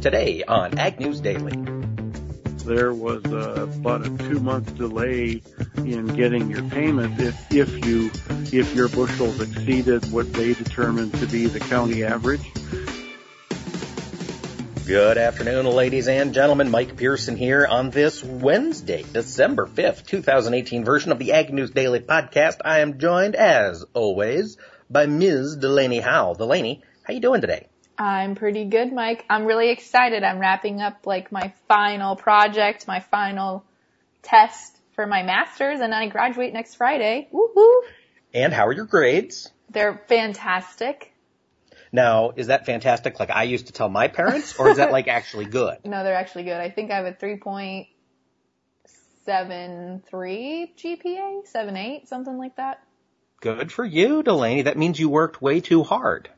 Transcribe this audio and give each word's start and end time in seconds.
today 0.00 0.42
on 0.46 0.78
Ag 0.78 0.98
News 0.98 1.20
Daily. 1.20 1.52
There 2.64 2.92
was 2.92 3.24
uh, 3.26 3.68
about 3.80 4.06
a 4.06 4.10
two-month 4.28 4.76
delay 4.76 5.42
in 5.76 6.06
getting 6.08 6.50
your 6.50 6.62
payment 6.64 7.20
if 7.20 7.52
if 7.52 7.86
you 7.86 8.10
if 8.52 8.74
your 8.74 8.88
bushels 8.88 9.40
exceeded 9.40 10.10
what 10.12 10.32
they 10.32 10.54
determined 10.54 11.14
to 11.14 11.26
be 11.26 11.46
the 11.46 11.60
county 11.60 12.04
average. 12.04 12.42
Good 14.86 15.18
afternoon, 15.18 15.66
ladies 15.66 16.08
and 16.08 16.34
gentlemen. 16.34 16.70
Mike 16.70 16.96
Pearson 16.96 17.36
here 17.36 17.66
on 17.66 17.90
this 17.90 18.24
Wednesday, 18.24 19.04
December 19.12 19.66
5th, 19.66 20.06
2018 20.06 20.84
version 20.84 21.12
of 21.12 21.18
the 21.18 21.32
Ag 21.32 21.54
News 21.54 21.70
Daily 21.70 22.00
podcast. 22.00 22.56
I 22.64 22.80
am 22.80 22.98
joined, 22.98 23.36
as 23.36 23.84
always, 23.94 24.56
by 24.90 25.06
Ms. 25.06 25.56
Delaney 25.56 26.00
Howell. 26.00 26.34
Delaney, 26.34 26.82
how 27.04 27.14
you 27.14 27.20
doing 27.20 27.40
today? 27.40 27.69
I'm 28.00 28.34
pretty 28.34 28.64
good, 28.64 28.92
Mike. 28.94 29.26
I'm 29.28 29.44
really 29.44 29.68
excited. 29.68 30.24
I'm 30.24 30.38
wrapping 30.38 30.80
up 30.80 31.06
like 31.06 31.30
my 31.30 31.52
final 31.68 32.16
project, 32.16 32.88
my 32.88 33.00
final 33.00 33.62
test 34.22 34.74
for 34.94 35.06
my 35.06 35.22
master's, 35.22 35.80
and 35.80 35.94
I 35.94 36.08
graduate 36.08 36.54
next 36.54 36.76
Friday. 36.76 37.28
Woohoo! 37.30 37.82
And 38.32 38.54
how 38.54 38.68
are 38.68 38.72
your 38.72 38.86
grades? 38.86 39.52
They're 39.68 40.02
fantastic. 40.08 41.12
Now, 41.92 42.32
is 42.34 42.46
that 42.46 42.64
fantastic 42.64 43.20
like 43.20 43.28
I 43.28 43.42
used 43.42 43.66
to 43.66 43.74
tell 43.74 43.90
my 43.90 44.08
parents, 44.08 44.58
or 44.58 44.70
is 44.70 44.78
that 44.78 44.92
like 44.92 45.06
actually 45.06 45.44
good? 45.44 45.76
No, 45.84 46.02
they're 46.02 46.14
actually 46.14 46.44
good. 46.44 46.56
I 46.56 46.70
think 46.70 46.90
I 46.90 46.96
have 46.96 47.04
a 47.04 47.12
3.73 47.12 47.86
GPA, 49.28 51.52
7.8, 51.52 52.08
something 52.08 52.38
like 52.38 52.56
that. 52.56 52.82
Good 53.42 53.70
for 53.70 53.84
you, 53.84 54.22
Delaney. 54.22 54.62
That 54.62 54.78
means 54.78 54.98
you 54.98 55.10
worked 55.10 55.42
way 55.42 55.60
too 55.60 55.82
hard. 55.82 56.30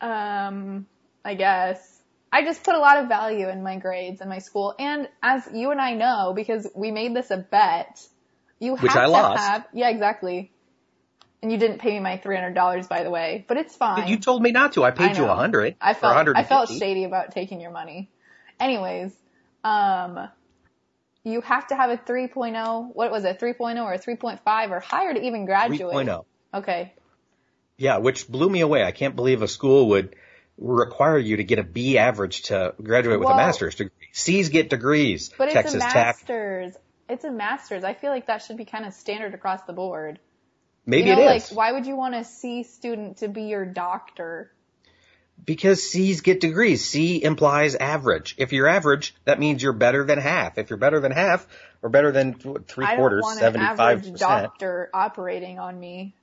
Um, 0.00 0.86
I 1.26 1.34
guess. 1.34 2.00
I 2.32 2.44
just 2.44 2.62
put 2.62 2.74
a 2.74 2.78
lot 2.78 2.98
of 2.98 3.08
value 3.08 3.48
in 3.48 3.62
my 3.62 3.76
grades 3.76 4.20
in 4.20 4.28
my 4.28 4.38
school. 4.38 4.74
And 4.78 5.08
as 5.22 5.48
you 5.52 5.72
and 5.72 5.80
I 5.80 5.94
know, 5.94 6.32
because 6.34 6.68
we 6.74 6.92
made 6.92 7.14
this 7.16 7.30
a 7.30 7.36
bet, 7.36 8.00
you 8.60 8.76
have 8.76 8.82
Which 8.82 8.94
I 8.94 9.06
to 9.06 9.10
lost. 9.10 9.42
have, 9.42 9.66
yeah, 9.72 9.88
exactly. 9.88 10.52
And 11.42 11.50
you 11.50 11.58
didn't 11.58 11.78
pay 11.78 11.90
me 11.90 12.00
my 12.00 12.18
$300 12.18 12.88
by 12.88 13.02
the 13.02 13.10
way, 13.10 13.44
but 13.48 13.56
it's 13.56 13.74
fine. 13.74 14.08
You 14.08 14.18
told 14.18 14.40
me 14.40 14.52
not 14.52 14.74
to. 14.74 14.84
I 14.84 14.88
I 14.88 14.90
paid 14.92 15.16
you 15.16 15.24
a 15.24 15.34
hundred. 15.34 15.76
I 15.80 15.94
felt, 15.94 16.28
or 16.28 16.36
I 16.36 16.44
felt 16.44 16.70
shady 16.70 17.04
about 17.04 17.32
taking 17.32 17.60
your 17.60 17.72
money. 17.72 18.08
Anyways, 18.60 19.12
um, 19.64 20.28
you 21.24 21.40
have 21.40 21.66
to 21.68 21.76
have 21.76 21.90
a 21.90 21.96
3.0, 21.96 22.94
what 22.94 23.10
was 23.10 23.24
it, 23.24 23.40
3.0 23.40 23.82
or 23.84 23.98
3.5 23.98 24.70
or 24.70 24.80
higher 24.80 25.12
to 25.12 25.20
even 25.20 25.44
graduate. 25.44 25.92
3.0. 25.92 26.24
Okay. 26.54 26.94
Yeah, 27.76 27.98
which 27.98 28.28
blew 28.28 28.48
me 28.48 28.60
away. 28.60 28.84
I 28.84 28.92
can't 28.92 29.16
believe 29.16 29.42
a 29.42 29.48
school 29.48 29.88
would 29.88 30.14
require 30.58 31.18
you 31.18 31.36
to 31.36 31.44
get 31.44 31.58
a 31.58 31.62
B 31.62 31.98
average 31.98 32.42
to 32.44 32.74
graduate 32.82 33.20
with 33.20 33.28
a 33.28 33.36
master's 33.36 33.74
degree. 33.74 33.90
C's 34.12 34.48
get 34.48 34.70
degrees. 34.70 35.30
But 35.36 35.48
it's 35.48 35.54
Texas 35.54 35.76
a 35.76 35.86
Tech. 35.86 35.94
master's. 35.94 36.74
It's 37.08 37.24
a 37.24 37.30
master's. 37.30 37.84
I 37.84 37.94
feel 37.94 38.10
like 38.10 38.26
that 38.26 38.42
should 38.42 38.56
be 38.56 38.64
kind 38.64 38.84
of 38.84 38.94
standard 38.94 39.34
across 39.34 39.62
the 39.62 39.72
board. 39.72 40.18
Maybe 40.86 41.10
you 41.10 41.16
know, 41.16 41.22
it 41.22 41.26
like 41.26 41.48
why 41.48 41.72
would 41.72 41.86
you 41.86 41.96
want 41.96 42.14
a 42.14 42.24
C 42.24 42.62
student 42.62 43.18
to 43.18 43.28
be 43.28 43.42
your 43.42 43.66
doctor? 43.66 44.52
Because 45.44 45.82
C's 45.82 46.22
get 46.22 46.40
degrees. 46.40 46.84
C 46.84 47.22
implies 47.22 47.74
average. 47.74 48.34
If 48.38 48.52
you're 48.52 48.66
average, 48.66 49.14
that 49.24 49.38
means 49.38 49.62
you're 49.62 49.74
better 49.74 50.04
than 50.04 50.18
half. 50.18 50.56
If 50.56 50.70
you're 50.70 50.78
better 50.78 50.98
than 51.00 51.12
half, 51.12 51.46
or 51.82 51.90
better 51.90 52.10
than 52.10 52.34
three 52.34 52.86
I 52.86 52.92
don't 52.92 52.98
quarters, 52.98 53.38
seventy-five 53.38 53.78
average 53.98 54.12
percent. 54.12 54.18
doctor 54.18 54.90
operating 54.94 55.58
on 55.58 55.78
me. 55.78 56.14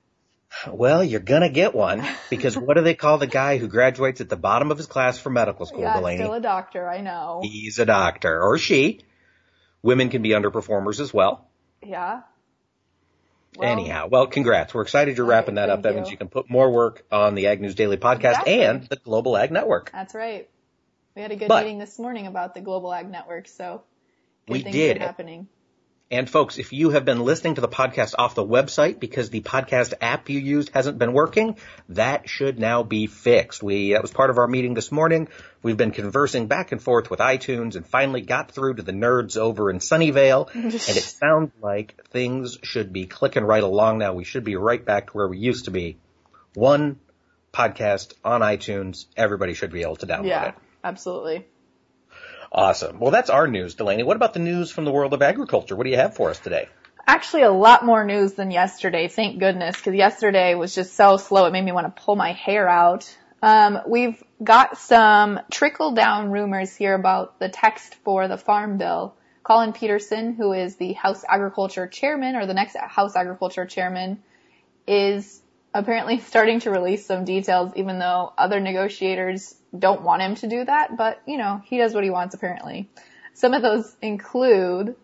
Well, 0.72 1.04
you're 1.04 1.20
gonna 1.20 1.50
get 1.50 1.74
one 1.74 2.06
because 2.30 2.58
what 2.58 2.76
do 2.78 2.84
they 2.84 2.94
call 2.96 3.18
the 3.18 3.28
guy 3.28 3.58
who 3.58 3.68
graduates 3.68 4.22
at 4.22 4.30
the 4.30 4.36
bottom 4.38 4.72
of 4.72 4.78
his 4.78 4.88
class 4.88 5.18
for 5.18 5.30
medical 5.30 5.66
school, 5.66 5.82
yeah, 5.82 5.98
Delaney? 5.98 6.18
still 6.24 6.34
a 6.34 6.40
doctor. 6.42 6.88
I 6.88 7.02
know. 7.02 7.42
He's 7.44 7.80
a 7.80 7.86
doctor 7.86 8.42
or 8.42 8.58
she. 8.58 9.02
Women 9.82 10.10
can 10.10 10.22
be 10.22 10.30
underperformers 10.30 11.00
as 11.00 11.14
well. 11.14 11.48
Yeah. 11.82 12.22
Well, 13.58 13.70
Anyhow, 13.70 14.08
well, 14.10 14.28
congrats. 14.28 14.74
We're 14.74 14.82
excited 14.84 15.18
you're 15.18 15.26
All 15.26 15.30
right, 15.30 15.38
wrapping 15.38 15.56
that 15.56 15.70
up. 15.70 15.84
That 15.84 15.90
you. 15.94 15.96
means 15.98 16.10
you 16.12 16.18
can 16.18 16.28
put 16.30 16.50
more 16.50 16.72
work 16.72 17.04
on 17.12 17.36
the 17.36 17.48
Ag 17.48 17.62
News 17.62 17.76
Daily 17.76 17.98
podcast 17.98 18.30
Exactly. 18.32 18.64
and 18.64 18.84
the 18.88 18.96
Global 18.96 19.38
Ag 19.38 19.52
Network. 19.52 19.92
That's 19.92 20.16
right. 20.16 20.50
We 21.16 21.22
had 21.22 21.32
a 21.32 21.36
good 21.36 21.48
But- 21.50 21.64
meeting 21.64 21.78
this 21.80 22.00
morning 22.00 22.26
about 22.28 22.56
the 22.56 22.62
Global 22.62 22.92
Ag 22.94 23.10
Network, 23.12 23.48
so 23.48 23.84
good 24.48 24.54
We 24.54 24.62
things 24.64 24.76
did. 24.76 24.98
are 24.98 25.02
happening. 25.02 25.48
And 26.14 26.30
folks, 26.30 26.60
if 26.60 26.72
you 26.72 26.92
have 26.92 27.06
been 27.06 27.22
listening 27.22 27.56
to 27.56 27.62
the 27.62 27.68
podcast 27.68 28.14
off 28.20 28.36
the 28.36 28.46
website 28.46 29.00
because 29.00 29.32
the 29.32 29.42
podcast 29.42 29.96
app 30.00 30.30
you 30.30 30.38
used 30.40 30.70
hasn't 30.70 31.00
been 31.00 31.12
working, 31.12 31.58
that 31.90 32.30
should 32.30 32.60
now 32.60 32.84
be 32.84 33.08
fixed. 33.08 33.64
We, 33.64 33.94
that 33.94 34.04
was 34.04 34.12
part 34.12 34.30
of 34.30 34.38
our 34.38 34.46
meeting 34.48 34.76
this 34.76 34.92
morning. 34.92 35.28
We've 35.64 35.76
been 35.76 35.90
conversing 35.90 36.46
back 36.46 36.72
and 36.72 36.80
forth 36.80 37.10
with 37.10 37.20
iTunes 37.20 37.76
and 37.76 37.84
finally 37.84 38.22
got 38.22 38.52
through 38.52 38.76
to 38.76 38.84
the 38.84 38.92
nerds 38.92 39.38
over 39.38 39.72
in 39.72 39.80
Sunnyvale. 39.80 40.50
and 40.54 40.66
it 40.72 41.04
sounds 41.04 41.52
like 41.64 42.00
things 42.10 42.60
should 42.62 42.94
be 42.94 43.08
clicking 43.08 43.44
right 43.44 43.64
along 43.64 43.98
now. 43.98 44.14
We 44.14 44.24
should 44.24 44.44
be 44.44 44.56
right 44.56 44.86
back 44.86 45.08
to 45.08 45.14
where 45.14 45.28
we 45.28 45.40
used 45.40 45.66
to 45.66 45.72
be. 45.72 45.98
One 46.54 47.00
podcast 47.52 48.14
on 48.24 48.42
iTunes. 48.42 49.08
Everybody 49.18 49.56
should 49.56 49.72
be 49.72 49.82
able 49.82 49.96
to 49.96 50.06
download 50.06 50.28
Yeah, 50.28 50.50
it. 50.50 50.56
absolutely. 50.84 51.48
Awesome. 52.54 53.00
Well, 53.00 53.10
that's 53.12 53.32
our 53.32 53.48
news, 53.48 53.76
Delaney. 53.76 54.04
What 54.04 54.16
about 54.16 54.34
the 54.34 54.40
news 54.40 54.70
from 54.70 54.86
the 54.86 54.92
world 54.92 55.14
of 55.14 55.24
agriculture? 55.24 55.76
What 55.76 55.86
do 55.86 55.90
you 55.90 55.98
have 55.98 56.16
for 56.16 56.30
us 56.30 56.38
today? 56.38 56.70
Actually, 57.06 57.44
a 57.44 57.52
lot 57.52 57.84
more 57.84 58.06
news 58.06 58.34
than 58.34 58.52
yesterday, 58.52 59.08
thank 59.08 59.40
goodness, 59.40 59.76
because 59.76 59.96
yesterday 59.96 60.54
was 60.56 60.74
just 60.74 60.96
so 60.96 61.18
slow 61.18 61.46
it 61.46 61.52
made 61.52 61.66
me 61.66 61.72
want 61.72 61.94
to 61.94 62.02
pull 62.02 62.16
my 62.16 62.32
hair 62.32 62.70
out. 62.70 63.18
Um, 63.42 63.80
we've 63.88 64.24
got 64.42 64.78
some 64.78 65.42
trickle 65.52 65.92
down 65.92 66.32
rumors 66.32 66.74
here 66.76 66.94
about 66.94 67.40
the 67.40 67.50
text 67.50 67.96
for 68.06 68.28
the 68.28 68.38
Farm 68.38 68.78
Bill. 68.78 69.16
Collin 69.44 69.74
Peterson, 69.74 70.34
who 70.34 70.54
is 70.54 70.78
the 70.78 70.94
House 70.94 71.26
Agriculture 71.28 71.88
Chairman, 71.88 72.38
or 72.38 72.46
the 72.46 72.54
next 72.54 72.78
House 72.78 73.18
Agriculture 73.18 73.66
Chairman, 73.66 74.24
is 74.88 75.42
apparently 75.74 76.20
starting 76.20 76.60
to 76.62 76.72
release 76.72 77.06
some 77.06 77.26
details, 77.26 77.74
even 77.76 78.00
though 78.00 78.32
other 78.38 78.60
negotiators 78.60 79.56
don't 79.78 80.04
want 80.04 80.22
him 80.22 80.36
to 80.36 80.48
do 80.48 80.64
that. 80.64 80.96
But, 80.96 81.22
you 81.26 81.38
know, 81.38 81.62
he 81.66 81.78
does 81.78 81.94
what 81.94 82.04
he 82.04 82.10
wants 82.10 82.36
apparently. 82.36 82.90
Some 83.34 83.54
of 83.54 83.62
those 83.62 83.96
include 84.02 84.96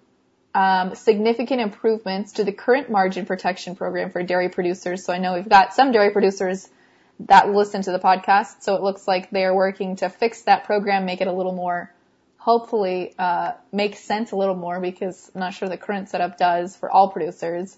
um, 0.53 0.96
significant 0.96 1.62
improvements 1.62 2.34
to 2.34 2.44
the 2.44 2.52
current 2.52 2.90
margin 2.90 3.25
protection 3.25 3.75
program 3.75 4.12
for 4.12 4.24
dairy 4.24 4.50
producers. 4.50 5.03
So 5.03 5.13
I 5.13 5.18
know 5.18 5.34
we've 5.34 5.50
got 5.50 5.74
some 5.74 5.91
dairy 5.91 6.12
producers 6.12 6.68
that 7.22 7.50
listen 7.50 7.81
to 7.81 7.91
the 7.91 8.00
podcast, 8.00 8.62
so 8.62 8.75
it 8.75 8.81
looks 8.81 9.08
like 9.08 9.29
they 9.29 9.44
are 9.44 9.53
working 9.53 9.97
to 9.97 10.09
fix 10.09 10.44
that 10.44 10.63
program, 10.63 11.06
make 11.06 11.22
it 11.22 11.28
a 11.28 11.34
little 11.34 11.53
more, 11.53 11.94
hopefully, 12.38 13.13
uh, 13.19 13.53
make 13.74 13.96
sense 13.96 14.31
a 14.31 14.38
little 14.38 14.56
more 14.56 14.79
because 14.79 15.29
I'm 15.35 15.41
not 15.41 15.53
sure 15.53 15.68
the 15.68 15.78
current 15.78 16.09
setup 16.09 16.38
does 16.38 16.75
for 16.75 16.90
all 16.90 17.09
producers. 17.09 17.78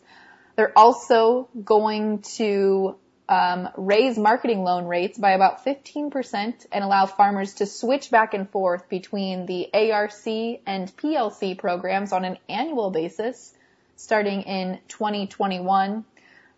They're 0.56 0.78
also 0.78 1.50
going 1.64 2.24
to 2.36 2.96
um, 3.30 3.70
raise 3.78 4.18
marketing 4.18 4.64
loan 4.64 4.86
rates 4.86 5.18
by 5.18 5.32
about 5.32 5.64
15% 5.64 6.66
and 6.72 6.84
allow 6.84 7.06
farmers 7.06 7.56
to 7.56 7.66
switch 7.66 8.12
back 8.12 8.34
and 8.34 8.50
forth 8.50 8.90
between 8.90 9.46
the 9.46 9.70
ARC 9.74 10.12
and 10.26 10.96
PLC 10.98 11.58
programs 11.58 12.12
on 12.12 12.26
an 12.26 12.38
annual 12.50 12.92
basis 12.92 13.54
starting 13.96 14.42
in 14.42 14.80
2021. 14.88 16.04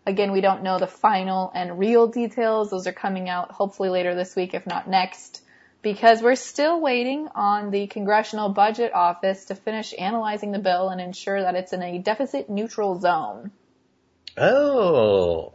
Again, 0.06 0.32
we 0.32 0.40
don't 0.40 0.62
know 0.62 0.78
the 0.78 0.86
final 0.86 1.50
and 1.54 1.78
real 1.78 2.08
details. 2.08 2.70
Those 2.70 2.86
are 2.86 2.92
coming 2.92 3.28
out 3.28 3.52
hopefully 3.52 3.90
later 3.90 4.14
this 4.14 4.34
week, 4.34 4.54
if 4.54 4.66
not 4.66 4.88
next, 4.88 5.42
because 5.82 6.22
we're 6.22 6.34
still 6.34 6.80
waiting 6.80 7.28
on 7.34 7.70
the 7.70 7.86
Congressional 7.86 8.48
Budget 8.48 8.92
Office 8.94 9.46
to 9.46 9.54
finish 9.54 9.94
analyzing 9.96 10.52
the 10.52 10.58
bill 10.58 10.88
and 10.88 11.00
ensure 11.00 11.40
that 11.40 11.54
it's 11.54 11.72
in 11.72 11.82
a 11.82 11.98
deficit 11.98 12.50
neutral 12.50 12.98
zone. 12.98 13.50
Oh. 14.36 15.52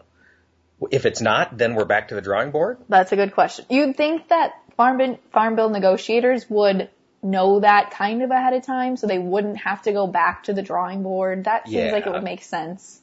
If 0.92 1.06
it's 1.06 1.22
not, 1.22 1.58
then 1.58 1.76
we're 1.76 1.86
back 1.86 2.08
to 2.10 2.16
the 2.16 2.22
drawing 2.22 2.52
board? 2.52 2.78
That's 2.88 3.12
a 3.12 3.16
good 3.16 3.34
question. 3.34 3.66
You'd 3.70 3.98
think 3.98 4.30
that 4.30 4.54
farm 4.78 4.98
bill, 4.98 5.20
farm 5.34 5.56
bill 5.56 5.70
negotiators 5.70 6.50
would 6.50 6.90
know 7.22 7.60
that 7.60 7.92
kind 7.92 8.24
of 8.24 8.32
ahead 8.32 8.54
of 8.54 8.66
time, 8.66 8.96
so 8.96 9.06
they 9.06 9.20
wouldn't 9.20 9.58
have 9.58 9.82
to 9.82 9.92
go 9.92 10.08
back 10.08 10.44
to 10.44 10.54
the 10.54 10.62
drawing 10.62 11.04
board. 11.04 11.44
That 11.44 11.66
seems 11.68 11.76
Yeah. 11.88 11.92
like 11.92 12.06
it 12.08 12.12
would 12.14 12.24
make 12.24 12.44
sense. 12.44 13.02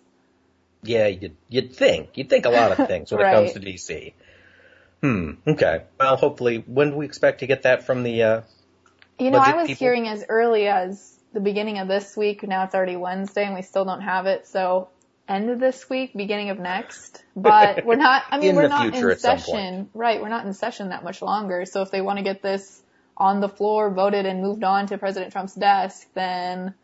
Yeah, 0.83 1.09
you'd, 1.09 1.37
you'd 1.51 1.75
think. 1.75 2.17
You'd 2.17 2.31
think 2.31 2.47
a 2.47 2.51
lot 2.51 2.79
of 2.79 2.87
things 2.87 3.13
when 3.13 3.21
it 3.21 3.31
comes 3.31 3.53
to 3.53 3.61
DC. 3.61 4.15
Hmm, 5.03 5.33
okay. 5.47 5.83
Well, 6.01 6.17
hopefully, 6.17 6.65
when 6.67 6.91
do 6.93 6.97
we 6.97 7.05
expect 7.05 7.41
to 7.41 7.47
get 7.47 7.65
that 7.65 7.85
from 7.85 8.03
the, 8.05 8.23
uh, 8.23 8.41
You 9.19 9.31
know, 9.31 9.39
I 9.39 9.55
was 9.55 9.67
people? 9.67 9.79
hearing 9.85 10.09
as 10.09 10.25
early 10.27 10.67
as 10.69 11.13
the 11.35 11.41
beginning 11.41 11.79
of 11.79 11.89
this 11.89 12.17
week. 12.17 12.43
Now 12.43 12.65
it's 12.65 12.75
already 12.75 12.97
Wednesday, 12.97 13.45
and 13.45 13.55
we 13.55 13.61
still 13.61 13.85
don't 13.85 14.01
have 14.01 14.25
it. 14.25 14.47
So 14.47 14.89
end 15.29 15.51
of 15.51 15.59
this 15.59 15.89
week, 15.89 16.13
beginning 16.15 16.51
of 16.51 16.59
next. 16.59 17.25
But 17.35 17.85
we're 17.87 17.97
not. 17.97 18.23
I 18.31 18.39
mean, 18.39 18.57
we're 18.57 18.69
not 18.69 18.95
in 18.95 19.19
session, 19.19 19.91
right? 19.95 20.21
We're 20.21 20.29
not 20.29 20.47
in 20.47 20.53
session 20.55 20.91
that 20.91 21.05
much 21.05 21.23
longer. 21.23 21.65
So 21.67 21.83
if 21.83 21.91
they 21.91 22.01
want 22.01 22.19
to 22.19 22.25
get 22.25 22.43
this 22.43 22.83
on 23.17 23.41
the 23.41 23.49
floor, 23.49 23.91
voted, 23.91 24.27
and 24.27 24.43
moved 24.43 24.63
on 24.63 24.87
to 24.89 24.99
President 24.99 25.33
Trump's 25.33 25.55
desk, 25.55 26.07
then 26.15 26.75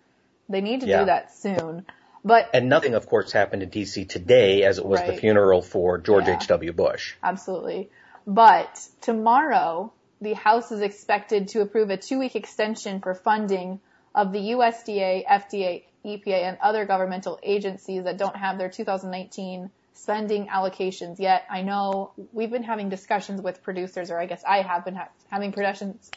they 0.49 0.61
need 0.61 0.81
to 0.81 0.87
Yeah. 0.87 1.00
do 1.00 1.06
that 1.06 1.35
soon. 1.35 1.87
But 2.25 2.50
and 2.55 2.69
nothing, 2.69 2.94
of 2.94 3.06
course, 3.06 3.33
happened 3.33 3.62
in 3.62 3.71
DC 3.71 4.09
today 4.09 4.62
as 4.62 4.79
it 4.79 4.85
was 4.87 5.03
the 5.03 5.12
funeral 5.15 5.61
for 5.61 5.99
George 5.99 6.29
Yeah. 6.29 6.37
H.W. 6.37 6.73
Bush. 6.73 7.17
Absolutely. 7.23 7.91
But 8.27 8.81
tomorrow, 9.00 9.93
the 10.21 10.35
House 10.35 10.71
is 10.71 10.81
expected 10.81 11.49
to 11.49 11.62
approve 11.62 11.91
a 11.91 11.97
two-week 11.97 12.37
extension 12.37 13.00
for 13.00 13.15
funding 13.15 13.81
of 14.15 14.31
the 14.33 14.39
USDA, 14.53 15.27
FDA, 15.27 15.83
EPA, 16.04 16.43
and 16.43 16.58
other 16.60 16.84
governmental 16.84 17.38
agencies 17.43 18.04
that 18.04 18.16
don't 18.16 18.37
have 18.37 18.58
their 18.58 18.69
2019 18.69 19.70
spending 19.94 20.49
allocations 20.49 21.19
yet. 21.19 21.44
I 21.50 21.62
know 21.62 22.12
we've 22.32 22.50
been 22.50 22.62
having 22.62 22.88
discussions 22.88 23.40
with 23.40 23.62
producers, 23.62 24.10
or 24.10 24.19
I 24.19 24.26
guess 24.26 24.43
I 24.44 24.62
have 24.62 24.84
been 24.84 24.96
ha- 24.96 25.10
having 25.31 25.52
productions, 25.52 26.10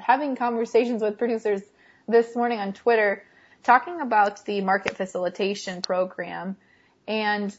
having 0.00 0.36
conversations 0.36 1.02
with 1.02 1.18
producers 1.18 1.62
this 2.08 2.34
morning 2.34 2.58
on 2.58 2.72
Twitter, 2.72 3.22
talking 3.62 4.00
about 4.00 4.44
the 4.44 4.60
market 4.60 4.96
facilitation 4.96 5.82
program, 5.82 6.56
and 7.06 7.56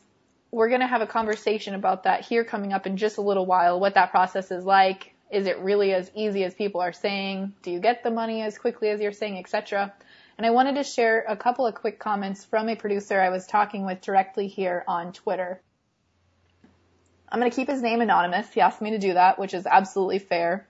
we're 0.51 0.69
going 0.69 0.81
to 0.81 0.87
have 0.87 1.01
a 1.01 1.07
conversation 1.07 1.75
about 1.75 2.03
that 2.03 2.25
here 2.25 2.43
coming 2.43 2.73
up 2.73 2.87
in 2.87 2.97
just 2.97 3.17
a 3.17 3.21
little 3.21 3.45
while, 3.45 3.79
what 3.79 3.93
that 3.93 4.11
process 4.11 4.51
is 4.51 4.65
like. 4.65 5.13
Is 5.31 5.45
it 5.45 5.59
really 5.59 5.93
as 5.93 6.09
easy 6.15 6.43
as 6.43 6.55
people 6.55 6.81
are 6.81 6.91
saying? 6.91 7.53
Do 7.61 7.69
you 7.69 7.79
get 7.79 8.03
the 8.03 8.09
money 8.09 8.41
as 8.41 8.57
quickly 8.57 8.89
as 8.89 8.99
you're 8.99 9.11
saying, 9.11 9.37
etc.? 9.37 9.93
And 10.39 10.45
I 10.45 10.51
wanted 10.51 10.75
to 10.75 10.85
share 10.85 11.25
a 11.27 11.35
couple 11.35 11.67
of 11.67 11.75
quick 11.75 11.99
comments 11.99 12.45
from 12.45 12.69
a 12.69 12.75
producer 12.77 13.19
I 13.19 13.27
was 13.27 13.45
talking 13.45 13.85
with 13.85 13.99
directly 13.99 14.47
here 14.47 14.85
on 14.87 15.11
Twitter. 15.11 15.61
I'm 17.27 17.41
going 17.41 17.51
to 17.51 17.55
keep 17.57 17.67
his 17.67 17.81
name 17.81 17.99
anonymous. 17.99 18.49
He 18.53 18.61
asked 18.61 18.81
me 18.81 18.91
to 18.91 18.99
do 18.99 19.15
that, 19.15 19.37
which 19.37 19.53
is 19.53 19.65
absolutely 19.65 20.19
fair. 20.19 20.65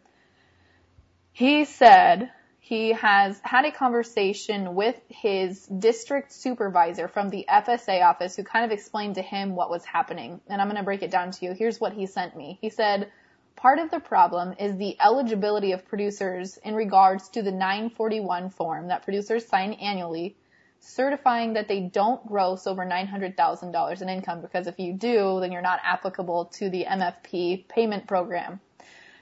He 1.33 1.65
said 1.65 2.31
he 2.59 2.93
has 2.93 3.39
had 3.43 3.65
a 3.65 3.71
conversation 3.71 4.73
with 4.73 4.99
his 5.07 5.67
district 5.67 6.33
supervisor 6.33 7.07
from 7.07 7.29
the 7.29 7.45
FSA 7.47 8.03
office 8.03 8.35
who 8.35 8.43
kind 8.43 8.65
of 8.65 8.71
explained 8.71 9.15
to 9.15 9.21
him 9.21 9.55
what 9.55 9.69
was 9.69 9.85
happening. 9.85 10.41
And 10.47 10.59
I'm 10.59 10.67
going 10.67 10.77
to 10.77 10.83
break 10.83 11.03
it 11.03 11.11
down 11.11 11.29
to 11.29 11.45
you. 11.45 11.53
Here's 11.53 11.79
what 11.79 11.93
he 11.93 12.07
sent 12.07 12.35
me. 12.35 12.57
He 12.59 12.71
said, 12.71 13.11
Part 13.55 13.79
of 13.79 13.91
the 13.91 13.99
problem 13.99 14.55
is 14.57 14.77
the 14.77 14.97
eligibility 15.01 15.73
of 15.73 15.87
producers 15.87 16.57
in 16.57 16.75
regards 16.75 17.29
to 17.29 17.41
the 17.41 17.51
941 17.51 18.49
form 18.51 18.87
that 18.87 19.03
producers 19.03 19.45
sign 19.47 19.73
annually, 19.73 20.37
certifying 20.79 21.53
that 21.53 21.67
they 21.67 21.81
don't 21.81 22.25
gross 22.25 22.67
over 22.67 22.85
$900,000 22.85 24.01
in 24.01 24.09
income 24.09 24.41
because 24.41 24.67
if 24.67 24.79
you 24.79 24.93
do, 24.93 25.39
then 25.41 25.51
you're 25.51 25.61
not 25.61 25.81
applicable 25.83 26.45
to 26.45 26.69
the 26.69 26.85
MFP 26.85 27.67
payment 27.67 28.07
program. 28.07 28.61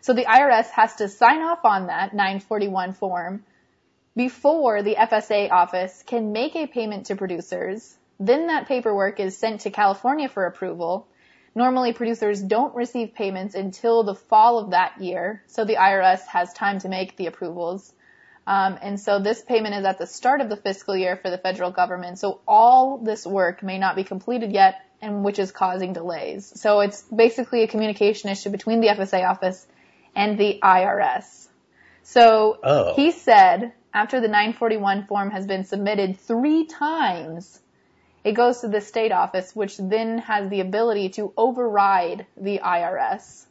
So 0.02 0.14
the 0.14 0.26
IRS 0.26 0.70
has 0.70 0.96
to 0.98 1.10
sign 1.10 1.42
off 1.42 1.66
on 1.66 1.88
that 1.88 2.14
941 2.14 2.94
form 2.94 3.44
before 4.16 4.82
the 4.82 4.96
FSA 4.96 5.52
office 5.52 6.04
can 6.06 6.32
make 6.32 6.56
a 6.56 6.68
payment 6.68 7.08
to 7.08 7.16
producers. 7.16 7.98
Then 8.20 8.48
that 8.48 8.68
paperwork 8.68 9.20
is 9.20 9.38
sent 9.38 9.62
to 9.62 9.70
California 9.70 10.30
for 10.30 10.46
approval 10.46 11.08
Normally 11.58 11.92
producers 11.92 12.40
don't 12.40 12.76
receive 12.76 13.16
payments 13.16 13.56
until 13.56 14.04
the 14.04 14.14
fall 14.14 14.60
of 14.60 14.70
that 14.70 15.02
year, 15.02 15.42
so 15.48 15.66
the 15.66 15.74
IRS 15.74 16.20
has 16.28 16.54
time 16.54 16.78
to 16.82 16.88
make 16.88 17.18
the 17.18 17.26
approvals. 17.26 17.92
Um, 18.46 18.78
and 18.80 19.00
so 19.00 19.18
this 19.18 19.42
payment 19.42 19.74
is 19.74 19.84
at 19.84 19.98
the 19.98 20.06
start 20.06 20.40
of 20.42 20.50
the 20.50 20.56
fiscal 20.56 20.96
year 20.96 21.18
for 21.18 21.32
the 21.32 21.40
federal 21.40 21.72
government. 21.72 22.20
So 22.20 22.42
all 22.48 23.00
this 23.00 23.26
work 23.26 23.64
may 23.64 23.80
not 23.80 23.96
be 23.96 24.04
completed 24.04 24.52
yet, 24.52 24.76
and 25.02 25.24
which 25.24 25.40
is 25.40 25.52
causing 25.52 25.94
delays. 25.94 26.54
So 26.62 26.82
it's 26.82 27.02
basically 27.02 27.64
a 27.64 27.68
communication 27.68 28.30
issue 28.30 28.52
between 28.52 28.80
the 28.80 28.90
FSA 28.90 29.28
office 29.28 29.66
and 30.16 30.38
the 30.38 30.60
IRS. 30.62 31.48
So 32.04 32.60
Oh. 32.62 32.94
he 32.94 33.10
said 33.10 33.74
after 33.96 34.22
the 34.22 34.28
941 34.28 35.08
form 35.08 35.32
has 35.32 35.48
been 35.48 35.64
submitted 35.64 36.20
three 36.20 36.68
times, 36.68 37.60
it 38.28 38.34
goes 38.34 38.60
to 38.60 38.68
the 38.68 38.82
state 38.82 39.14
office, 39.14 39.56
which 39.56 39.78
then 39.78 40.18
has 40.18 40.50
the 40.50 40.60
ability 40.60 41.10
to 41.10 41.32
override 41.38 42.26
the 42.36 42.60
IRS. 42.60 43.46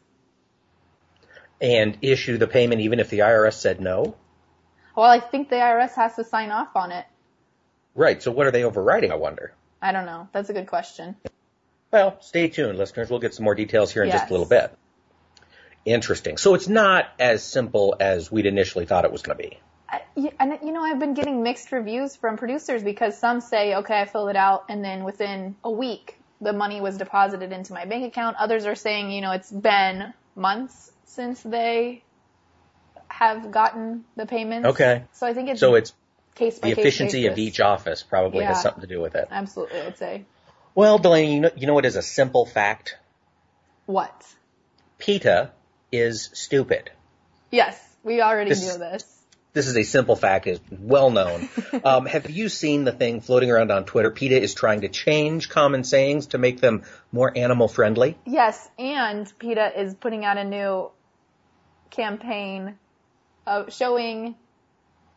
And 1.62 1.96
issue 2.02 2.36
the 2.36 2.46
payment 2.46 2.82
even 2.82 3.00
if 3.00 3.08
the 3.08 3.20
IRS 3.20 3.54
said 3.54 3.80
no? 3.80 4.16
Well, 4.94 5.10
I 5.10 5.20
think 5.20 5.48
the 5.48 5.56
IRS 5.56 5.94
has 5.94 6.16
to 6.16 6.24
sign 6.24 6.50
off 6.50 6.76
on 6.76 6.92
it. 6.92 7.06
Right, 7.94 8.22
so 8.22 8.30
what 8.30 8.46
are 8.46 8.50
they 8.50 8.64
overriding, 8.64 9.10
I 9.10 9.14
wonder? 9.14 9.54
I 9.80 9.92
don't 9.92 10.04
know. 10.04 10.28
That's 10.32 10.50
a 10.50 10.52
good 10.52 10.66
question. 10.66 11.16
Well, 11.90 12.20
stay 12.20 12.48
tuned, 12.48 12.76
listeners. 12.76 13.08
We'll 13.08 13.20
get 13.20 13.32
some 13.32 13.44
more 13.44 13.54
details 13.54 13.90
here 13.90 14.04
in 14.04 14.10
just 14.10 14.28
a 14.28 14.32
little 14.32 14.46
bit. 14.46 14.76
Interesting. 15.86 16.36
So 16.36 16.54
it's 16.54 16.68
not 16.68 17.06
as 17.18 17.42
simple 17.42 17.96
as 17.98 18.30
we'd 18.30 18.44
initially 18.44 18.84
thought 18.84 19.06
it 19.06 19.12
was 19.12 19.22
going 19.22 19.38
to 19.38 19.42
be. 19.42 19.58
I, 19.88 20.02
and 20.40 20.58
you 20.62 20.72
know, 20.72 20.82
I've 20.82 20.98
been 20.98 21.14
getting 21.14 21.42
mixed 21.42 21.70
reviews 21.72 22.16
from 22.16 22.36
producers 22.36 22.82
because 22.82 23.18
some 23.18 23.40
say, 23.40 23.76
okay, 23.76 24.00
I 24.00 24.06
filled 24.06 24.30
it 24.30 24.36
out, 24.36 24.64
and 24.68 24.84
then 24.84 25.04
within 25.04 25.56
a 25.62 25.70
week, 25.70 26.18
the 26.40 26.52
money 26.52 26.80
was 26.80 26.96
deposited 26.96 27.52
into 27.52 27.72
my 27.72 27.84
bank 27.84 28.04
account. 28.04 28.36
Others 28.38 28.66
are 28.66 28.74
saying, 28.74 29.10
you 29.10 29.20
know, 29.20 29.32
it's 29.32 29.50
been 29.50 30.12
months 30.34 30.90
since 31.04 31.40
they 31.42 32.02
have 33.08 33.50
gotten 33.50 34.04
the 34.16 34.26
payments. 34.26 34.68
Okay. 34.68 35.04
So 35.12 35.26
I 35.26 35.34
think 35.34 35.48
it's 35.48 35.60
So 35.60 35.74
it's 35.74 35.92
case 36.34 36.58
by 36.58 36.70
the 36.70 36.74
case 36.74 36.82
efficiency 36.82 37.26
of 37.26 37.38
each 37.38 37.60
office 37.60 38.02
probably 38.02 38.44
has 38.44 38.60
something 38.62 38.82
to 38.82 38.86
do 38.86 39.00
with 39.00 39.14
it. 39.14 39.28
Absolutely, 39.30 39.80
I'd 39.80 39.96
say. 39.96 40.24
Well, 40.74 40.98
Delaney, 40.98 41.34
you 41.34 41.40
know, 41.40 41.50
you 41.56 41.66
know 41.66 41.74
what 41.74 41.86
is 41.86 41.96
a 41.96 42.02
simple 42.02 42.44
fact? 42.44 42.98
What? 43.86 44.12
PETA 44.98 45.52
is 45.90 46.28
stupid. 46.34 46.90
Yes, 47.50 47.80
we 48.02 48.20
already 48.20 48.50
This- 48.50 48.66
knew 48.66 48.78
this. 48.78 49.15
This 49.56 49.68
is 49.68 49.76
a 49.78 49.84
simple 49.84 50.16
fact, 50.16 50.46
is 50.46 50.60
well 50.70 51.10
known. 51.10 51.48
um, 51.82 52.04
have 52.04 52.28
you 52.28 52.50
seen 52.50 52.84
the 52.84 52.92
thing 52.92 53.22
floating 53.22 53.50
around 53.50 53.70
on 53.70 53.86
Twitter? 53.86 54.10
PETA 54.10 54.38
is 54.42 54.52
trying 54.52 54.82
to 54.82 54.88
change 54.88 55.48
common 55.48 55.82
sayings 55.82 56.26
to 56.28 56.38
make 56.38 56.60
them 56.60 56.82
more 57.10 57.32
animal 57.34 57.66
friendly. 57.66 58.18
Yes, 58.26 58.68
and 58.78 59.26
PETA 59.38 59.80
is 59.80 59.94
putting 59.94 60.26
out 60.26 60.36
a 60.36 60.44
new 60.44 60.90
campaign 61.88 62.76
of 63.46 63.72
showing 63.72 64.34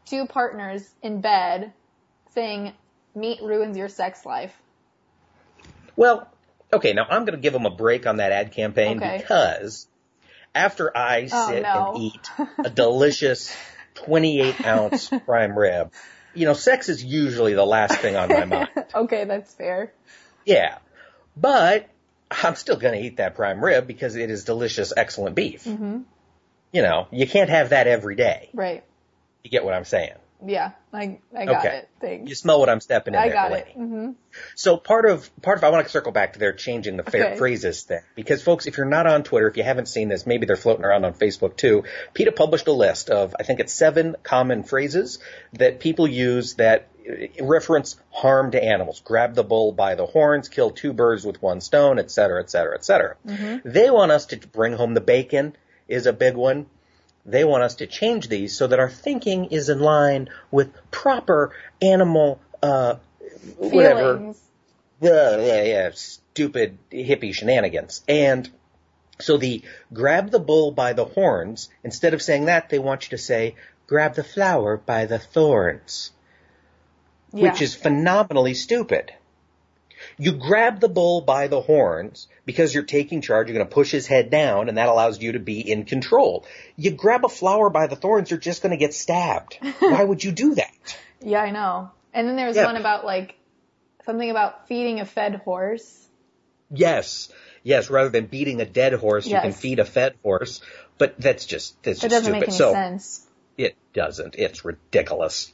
two 0.06 0.26
partners 0.26 0.90
in 1.02 1.20
bed 1.20 1.74
saying 2.34 2.72
meat 3.14 3.42
ruins 3.42 3.76
your 3.76 3.90
sex 3.90 4.26
life. 4.26 4.56
Well, 5.98 6.32
okay, 6.72 6.94
now 6.94 7.06
I'm 7.10 7.26
going 7.26 7.36
to 7.36 7.42
give 7.42 7.52
them 7.52 7.66
a 7.66 7.72
break 7.76 8.08
on 8.08 8.16
that 8.18 8.32
ad 8.32 8.54
campaign 8.54 9.00
Okay. 9.00 9.18
because 9.18 9.86
after 10.56 10.96
I 10.96 11.28
Oh, 11.30 11.46
sit 11.48 11.64
no. 11.64 11.92
and 11.94 12.04
eat 12.04 12.32
a 12.66 12.70
delicious 12.70 13.54
28 14.06 14.66
ounce 14.66 15.10
prime 15.26 15.58
rib, 15.58 15.92
you 16.34 16.46
know, 16.46 16.54
sex 16.54 16.90
is 16.90 17.04
usually 17.04 17.54
the 17.54 17.66
last 17.66 18.00
thing 18.00 18.16
on 18.16 18.30
my 18.30 18.46
mind. 18.46 18.70
okay, 18.96 19.26
that's 19.26 19.54
fair. 19.54 19.94
Yeah. 20.46 20.78
But 21.36 21.90
I'm 22.32 22.56
still 22.56 22.78
going 22.78 23.00
to 23.00 23.06
eat 23.06 23.18
that 23.18 23.36
prime 23.36 23.64
rib 23.64 23.88
because 23.88 24.16
it 24.16 24.30
is 24.30 24.44
delicious, 24.44 24.94
excellent 24.96 25.36
beef. 25.36 25.64
hmm 25.64 26.02
You 26.72 26.82
know, 26.82 27.08
you 27.12 27.28
can't 27.28 27.50
have 27.50 27.70
that 27.70 27.88
every 27.88 28.16
day. 28.16 28.50
Right. 28.54 28.84
You 29.44 29.50
get 29.50 29.64
what 29.64 29.74
I'm 29.74 29.86
saying? 29.86 30.16
Yeah, 30.46 30.72
I 30.94 31.20
I 31.38 31.46
got 31.46 31.66
Okay. 31.66 31.76
it. 31.78 31.90
Thanks. 32.00 32.30
You 32.30 32.36
smell 32.36 32.60
what 32.60 32.70
I'm 32.70 32.80
stepping 32.80 33.14
in 33.14 33.20
I 33.20 33.28
there, 33.28 33.34
got 33.36 33.52
it. 33.52 33.68
hmm 33.74 34.12
So 34.56 34.78
part 34.78 35.06
of 35.06 35.30
part 35.42 35.58
of 35.58 35.64
I 35.64 35.70
want 35.70 35.86
to 35.86 35.92
circle 35.92 36.12
back 36.14 36.34
to 36.34 36.40
their 36.40 36.54
changing 36.54 36.96
the 36.98 37.04
fair 37.04 37.26
Okay. 37.26 37.38
phrases 37.38 37.84
thing 37.84 38.02
because 38.16 38.42
folks, 38.42 38.66
if 38.66 38.78
you're 38.78 38.86
not 38.86 39.06
on 39.06 39.24
Twitter, 39.24 39.48
if 39.50 39.58
you 39.58 39.64
haven't 39.64 39.88
seen 39.88 40.08
this, 40.08 40.26
maybe 40.26 40.46
they're 40.46 40.56
floating 40.56 40.86
around 40.86 41.04
on 41.04 41.14
Facebook 41.14 41.58
too. 41.58 41.84
PETA 42.14 42.32
published 42.32 42.68
a 42.68 42.72
list 42.72 43.10
of 43.10 43.36
I 43.38 43.44
think 43.44 43.60
it's 43.60 43.74
seven 43.74 44.16
common 44.24 44.64
phrases 44.64 45.20
that 45.54 45.80
people 45.82 46.08
use 46.08 46.54
that 46.56 46.88
uh, 47.10 47.44
reference 47.46 47.98
harm 48.12 48.52
to 48.52 48.64
animals. 48.64 49.02
Grab 49.02 49.36
the 49.36 49.44
bull 49.44 49.74
by 49.74 49.96
the 49.96 50.06
horns, 50.06 50.48
kill 50.48 50.72
two 50.72 50.94
birds 50.94 51.26
with 51.26 51.42
one 51.42 51.60
stone, 51.60 52.00
et 52.00 52.12
cetera, 52.12 52.42
et 52.42 52.50
cetera, 52.50 52.76
et 52.76 52.86
cetera. 52.86 53.16
They 53.66 53.90
want 53.90 54.12
us 54.14 54.28
to 54.28 54.38
bring 54.38 54.74
home 54.74 54.94
the 54.94 55.02
bacon 55.02 55.56
is 55.88 56.06
a 56.06 56.14
big 56.14 56.36
one. 56.36 56.68
They 57.26 57.44
want 57.44 57.64
us 57.64 57.76
to 57.76 57.88
change 57.88 58.28
these 58.28 58.58
so 58.58 58.68
that 58.68 58.80
our 58.80 58.90
thinking 58.90 59.46
is 59.46 59.70
in 59.70 59.80
line 59.80 60.30
with 60.52 60.74
proper 60.92 61.54
animal, 61.82 62.40
uh, 62.64 62.96
whatever 63.58 64.34
the 65.00 65.38
yeah, 65.42 65.64
yeah, 65.64 65.92
stupid 65.94 66.78
hippie 66.92 67.34
shenanigans. 67.34 68.04
And 68.08 68.50
so 69.20 69.38
the 69.38 69.64
grab 69.94 70.32
the 70.32 70.40
bull 70.40 70.72
by 70.72 70.94
the 70.94 71.06
horns, 71.06 71.70
instead 71.84 72.14
of 72.14 72.22
saying 72.22 72.46
that, 72.46 72.70
they 72.70 72.80
want 72.80 73.06
you 73.06 73.18
to 73.18 73.24
say 73.24 73.56
grab 73.88 74.16
the 74.16 74.24
flower 74.24 74.78
by 74.78 75.06
the 75.06 75.20
thorns, 75.20 76.12
Yeah. 77.34 77.50
which 77.52 77.62
is 77.62 77.76
phenomenally 77.76 78.54
stupid. 78.54 79.14
You 80.18 80.34
grab 80.34 80.80
the 80.80 80.90
bull 80.90 81.22
by 81.22 81.48
the 81.48 81.62
horns 81.62 82.28
because 82.46 82.74
you're 82.74 82.84
taking 82.84 83.22
charge, 83.22 83.48
you're 83.48 83.56
going 83.58 83.68
to 83.68 83.74
push 83.74 83.92
his 83.92 84.08
head 84.08 84.30
down, 84.30 84.70
and 84.70 84.78
that 84.78 84.88
allows 84.90 85.22
you 85.22 85.34
to 85.34 85.40
be 85.40 85.60
in 85.72 85.86
control. 85.86 86.46
You 86.76 86.92
grab 86.92 87.26
a 87.26 87.30
flower 87.30 87.70
by 87.70 87.88
the 87.88 87.96
thorns, 87.96 88.30
you're 88.30 88.40
just 88.40 88.62
going 88.62 88.72
to 88.72 88.78
get 88.78 88.94
stabbed. 88.94 89.58
Why 89.80 90.04
would 90.04 90.24
you 90.24 90.32
do 90.32 90.56
that? 90.56 90.98
Yeah, 91.22 91.42
I 91.42 91.52
know. 91.52 91.92
And 92.14 92.28
then 92.28 92.36
there 92.36 92.48
was 92.48 92.56
Yeah. 92.56 92.66
one 92.66 92.76
about 92.78 93.06
like 93.06 93.36
something 94.06 94.30
about 94.30 94.68
feeding 94.68 95.00
a 95.00 95.06
fed 95.06 95.36
horse. 95.36 96.08
Yes, 96.72 97.30
yes. 97.64 97.90
Rather 97.90 98.10
than 98.10 98.26
beating 98.28 98.62
a 98.62 98.66
dead 98.66 98.94
horse, 98.94 99.26
you 99.28 99.40
can 99.40 99.52
feed 99.54 99.80
a 99.80 99.86
fed 99.86 100.16
horse. 100.24 100.62
But 100.98 101.20
that's 101.20 101.46
just 101.46 101.82
that's 101.84 102.00
It 102.00 102.10
just 102.10 102.12
doesn't 102.12 102.24
stupid. 102.26 102.40
make 102.40 102.50
any 102.50 102.58
so 102.58 102.74
sense. 102.74 103.26
it 103.58 103.76
doesn't. 103.94 104.36
It's 104.38 104.64
ridiculous. 104.66 105.52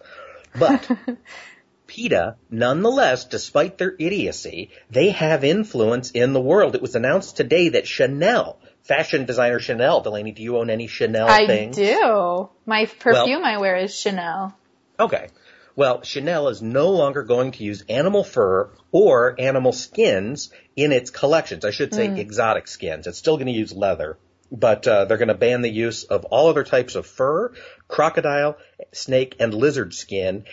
But 0.57 0.89
PETA, 1.87 2.35
nonetheless, 2.49 3.25
despite 3.25 3.77
their 3.77 3.95
idiocy, 3.97 4.71
they 4.89 5.09
have 5.09 5.43
influence 5.43 6.11
in 6.11 6.33
the 6.33 6.41
world. 6.41 6.75
It 6.75 6.81
was 6.81 6.95
announced 6.95 7.37
today 7.37 7.69
that 7.69 7.87
Chanel, 7.87 8.59
fashion 8.83 9.25
designer 9.25 9.59
Chanel. 9.59 10.01
Delaney, 10.01 10.31
do 10.31 10.43
you 10.43 10.57
own 10.57 10.69
any 10.69 10.87
Chanel 10.87 11.27
I 11.27 11.47
things? 11.47 11.75
do. 11.75 12.49
My 12.65 12.85
perfume 12.85 13.43
I 13.43 13.57
wear 13.57 13.77
is 13.77 13.97
Chanel. 13.97 14.55
Okay. 14.99 15.27
Well, 15.75 16.03
Chanel 16.03 16.47
is 16.47 16.61
no 16.61 16.91
longer 16.91 17.23
going 17.23 17.51
to 17.51 17.63
use 17.63 17.83
animal 17.89 18.23
fur 18.23 18.71
or 18.91 19.35
animal 19.37 19.73
skins 19.73 20.49
in 20.75 20.93
its 20.93 21.09
collections. 21.09 21.65
I 21.65 21.71
should 21.71 21.93
say 21.93 22.17
exotic 22.17 22.67
skins. 22.69 23.07
It's 23.07 23.17
still 23.17 23.35
going 23.35 23.47
to 23.47 23.51
use 23.51 23.73
leather, 23.73 24.17
but 24.49 24.87
uh, 24.87 25.03
they're 25.03 25.17
going 25.17 25.27
to 25.27 25.33
ban 25.33 25.61
the 25.61 25.69
use 25.69 26.05
of 26.05 26.23
all 26.25 26.47
other 26.47 26.63
types 26.63 26.95
of 26.95 27.05
fur, 27.05 27.51
crocodile, 27.89 28.57
snake, 28.93 29.35
and 29.39 29.53
lizard 29.53 29.93
skin 29.93 30.45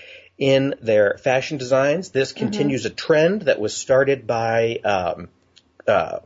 in 0.42 0.75
their 0.82 1.18
fashion 1.18 1.56
designs. 1.56 2.11
This 2.11 2.32
continues 2.32 2.84
a 2.84 2.90
trend 2.90 3.42
that 3.42 3.61
was 3.61 3.76
started 3.76 4.26
by, 4.26 4.80
um, 4.84 5.28
uh, 5.87 6.18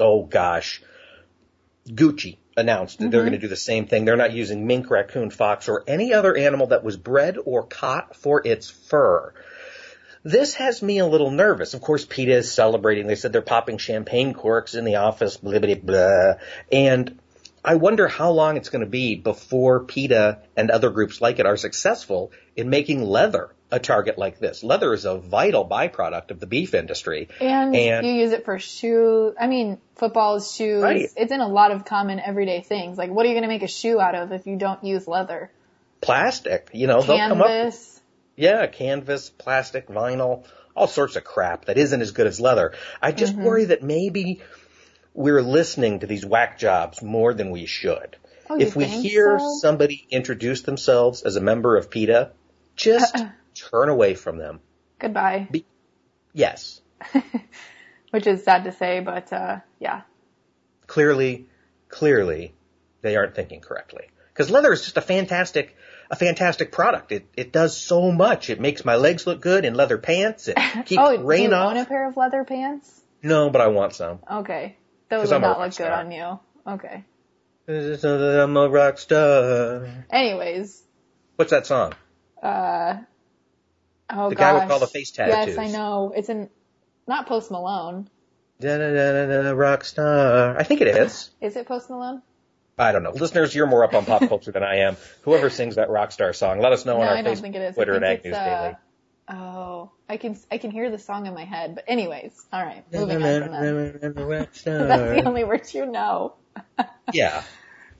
oh 0.00 0.22
gosh, 0.22 0.82
Gucci 1.86 2.38
announced 2.56 3.00
that 3.00 3.10
they're 3.10 3.20
going 3.20 3.32
to 3.32 3.38
do 3.38 3.48
the 3.48 3.54
same 3.54 3.86
thing. 3.86 4.06
They're 4.06 4.16
not 4.16 4.32
using 4.32 4.66
mink, 4.66 4.88
raccoon, 4.88 5.28
fox, 5.28 5.68
or 5.68 5.84
any 5.86 6.14
other 6.14 6.34
animal 6.34 6.68
that 6.68 6.84
was 6.84 6.96
bred 6.96 7.36
or 7.44 7.64
caught 7.64 8.16
for 8.16 8.40
its 8.46 8.70
fur. 8.70 9.34
This 10.24 10.54
has 10.54 10.80
me 10.80 10.98
a 10.98 11.06
little 11.06 11.30
nervous. 11.30 11.74
Of 11.74 11.82
course, 11.82 12.06
PETA 12.06 12.32
is 12.32 12.50
celebrating. 12.50 13.08
They 13.08 13.16
said 13.16 13.34
they're 13.34 13.42
popping 13.42 13.76
champagne 13.76 14.32
corks 14.32 14.74
in 14.74 14.86
the 14.86 14.96
office, 14.96 15.36
blah, 15.36 15.58
blah, 15.58 15.74
blah. 15.74 16.34
And 16.70 17.18
I 17.64 17.76
wonder 17.76 18.08
how 18.08 18.30
long 18.32 18.56
it's 18.56 18.70
going 18.70 18.84
to 18.84 18.90
be 18.90 19.14
before 19.14 19.84
PETA 19.84 20.40
and 20.56 20.70
other 20.70 20.90
groups 20.90 21.20
like 21.20 21.38
it 21.38 21.46
are 21.46 21.56
successful 21.56 22.32
in 22.56 22.70
making 22.70 23.02
leather 23.04 23.50
a 23.70 23.78
target 23.78 24.18
like 24.18 24.38
this. 24.38 24.62
Leather 24.64 24.92
is 24.92 25.04
a 25.04 25.16
vital 25.16 25.66
byproduct 25.66 26.30
of 26.30 26.40
the 26.40 26.46
beef 26.46 26.74
industry. 26.74 27.28
And, 27.40 27.74
And- 27.74 28.06
you 28.06 28.12
use 28.14 28.32
it 28.32 28.44
for 28.44 28.58
shoes. 28.58 29.34
I 29.40 29.46
mean, 29.46 29.78
footballs, 29.94 30.54
shoes. 30.54 30.82
Right. 30.82 31.08
It's 31.16 31.32
in 31.32 31.40
a 31.40 31.48
lot 31.48 31.70
of 31.70 31.84
common 31.84 32.18
everyday 32.20 32.62
things. 32.62 32.98
Like, 32.98 33.10
what 33.10 33.24
are 33.24 33.28
you 33.28 33.34
going 33.34 33.44
to 33.44 33.48
make 33.48 33.62
a 33.62 33.68
shoe 33.68 34.00
out 34.00 34.14
of 34.14 34.32
if 34.32 34.46
you 34.46 34.56
don't 34.56 34.82
use 34.84 35.06
leather? 35.06 35.50
Plastic, 36.00 36.68
you 36.72 36.86
know, 36.88 37.00
they'll 37.00 37.16
come 37.16 37.40
up 37.40 37.46
Canvas. 37.46 38.00
Yeah, 38.34 38.66
canvas, 38.66 39.30
plastic, 39.30 39.86
vinyl, 39.88 40.44
all 40.74 40.88
sorts 40.88 41.14
of 41.16 41.22
crap 41.22 41.66
that 41.66 41.78
isn't 41.78 42.00
as 42.00 42.10
good 42.10 42.26
as 42.26 42.40
leather. 42.40 42.72
I 43.00 43.12
just 43.12 43.34
Mm-hmm. 43.34 43.44
worry 43.44 43.64
that 43.66 43.82
maybe 43.82 44.40
we're 45.14 45.42
listening 45.42 46.00
to 46.00 46.06
these 46.06 46.24
whack 46.24 46.58
jobs 46.58 47.02
more 47.02 47.34
than 47.34 47.50
we 47.50 47.66
should. 47.66 48.16
Oh, 48.48 48.58
if 48.58 48.76
we 48.76 48.84
hear 48.84 49.38
so? 49.38 49.58
somebody 49.60 50.06
introduce 50.10 50.62
themselves 50.62 51.22
as 51.22 51.36
a 51.36 51.40
member 51.40 51.76
of 51.76 51.90
PETA, 51.90 52.32
just 52.76 53.16
turn 53.54 53.88
away 53.88 54.14
from 54.14 54.38
them. 54.38 54.60
Goodbye. 54.98 55.48
Yes, 56.32 56.80
Which 58.10 58.26
is 58.26 58.44
sad 58.44 58.64
to 58.64 58.72
say, 58.72 59.00
but, 59.00 59.32
uh, 59.32 59.60
yeah. 59.78 60.02
clearly, 60.86 61.46
clearly, 61.88 62.54
they 63.00 63.16
aren't 63.16 63.34
thinking 63.34 63.60
correctly. 63.60 64.04
Because 64.32 64.50
leather 64.50 64.72
is 64.72 64.82
just 64.82 64.96
a 64.96 65.02
fantastic, 65.02 65.76
a 66.10 66.16
fantastic 66.16 66.72
product. 66.72 67.12
It 67.12 67.26
it 67.36 67.52
does 67.52 67.76
so 67.76 68.10
much. 68.10 68.48
It 68.48 68.60
makes 68.60 68.84
my 68.84 68.96
legs 68.96 69.26
look 69.26 69.40
good 69.40 69.64
in 69.64 69.74
leather 69.74 69.98
pants. 69.98 70.48
It 70.48 70.56
keeps 70.86 71.02
oh, 71.02 71.16
do 71.16 71.22
rain 71.22 71.50
you 71.50 71.56
off. 71.56 71.70
own 71.70 71.76
a 71.76 71.84
pair 71.84 72.08
of 72.08 72.16
leather 72.16 72.44
pants? 72.44 73.00
No, 73.22 73.50
but 73.50 73.60
I 73.60 73.68
want 73.68 73.94
some. 73.94 74.20
Okay. 74.30 74.76
Those 75.12 75.24
'Cause 75.24 75.32
would 75.32 75.42
not 75.42 75.60
look 75.60 75.76
good 75.76 75.90
on 75.90 76.10
you. 76.10 76.40
Okay. 76.66 77.04
I'm 77.68 78.56
a 78.56 78.68
rock 78.70 78.96
star. 78.96 79.86
Anyways, 80.10 80.82
What's 81.36 81.50
that 81.50 81.66
song? 81.66 81.92
uh, 82.42 82.96
oh 84.08 84.30
The 84.30 84.34
gosh. 84.36 84.52
guy 84.54 84.64
with 84.64 84.72
all 84.72 84.78
the 84.78 84.86
face 84.86 85.10
tattoos. 85.10 85.54
Yes, 85.54 85.58
I 85.58 85.66
know. 85.66 86.14
It's 86.16 86.30
in, 86.30 86.48
not 87.06 87.26
Post 87.26 87.50
Malone. 87.50 88.08
Da, 88.58 88.78
da, 88.78 88.90
da, 88.90 89.26
da, 89.26 89.42
da, 89.42 89.50
rock 89.50 89.84
star. 89.84 90.56
I 90.58 90.62
think 90.62 90.80
it 90.80 90.88
is. 90.88 91.30
Is 91.42 91.56
it 91.56 91.66
Post 91.68 91.90
Malone? 91.90 92.22
I 92.78 92.92
don't 92.92 93.02
know. 93.02 93.10
Listeners, 93.10 93.54
you're 93.54 93.66
more 93.66 93.84
up 93.84 93.92
on 93.92 94.06
pop 94.06 94.22
culture 94.30 94.50
than 94.52 94.62
I 94.62 94.76
am. 94.78 94.96
Whoever 95.24 95.50
sings 95.50 95.74
that 95.74 95.90
rock 95.90 96.10
star 96.12 96.32
song, 96.32 96.58
let 96.60 96.72
us 96.72 96.86
know 96.86 96.94
no, 96.94 97.02
on 97.02 97.08
our 97.08 97.16
I 97.16 97.20
don't 97.20 97.34
Facebook, 97.36 97.40
think 97.42 97.56
it 97.56 97.62
is. 97.62 97.74
Twitter, 97.74 97.92
and 97.96 98.04
Ag 98.06 98.24
News 98.24 98.34
uh, 98.34 98.44
Daily. 98.62 98.74
Oh, 99.32 99.90
I 100.10 100.18
can 100.18 100.38
I 100.50 100.58
can 100.58 100.70
hear 100.70 100.90
the 100.90 100.98
song 100.98 101.26
in 101.26 101.32
my 101.32 101.44
head. 101.44 101.74
But 101.74 101.84
anyways, 101.88 102.44
all 102.52 102.62
right, 102.62 102.84
moving 102.92 103.16
on 103.16 103.42
from 103.42 103.52
that. 103.52 103.62
That's 104.64 105.22
the 105.22 105.26
only 105.26 105.44
words 105.44 105.74
you 105.74 105.86
know. 105.86 106.34
Yeah. 107.12 107.42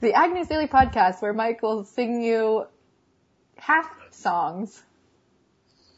The 0.00 0.14
Ag 0.14 0.32
News 0.32 0.48
Daily 0.48 0.66
podcast, 0.66 1.22
where 1.22 1.32
Mike 1.32 1.62
will 1.62 1.84
sing 1.84 2.22
you 2.22 2.66
half 3.56 3.88
songs. 4.10 4.82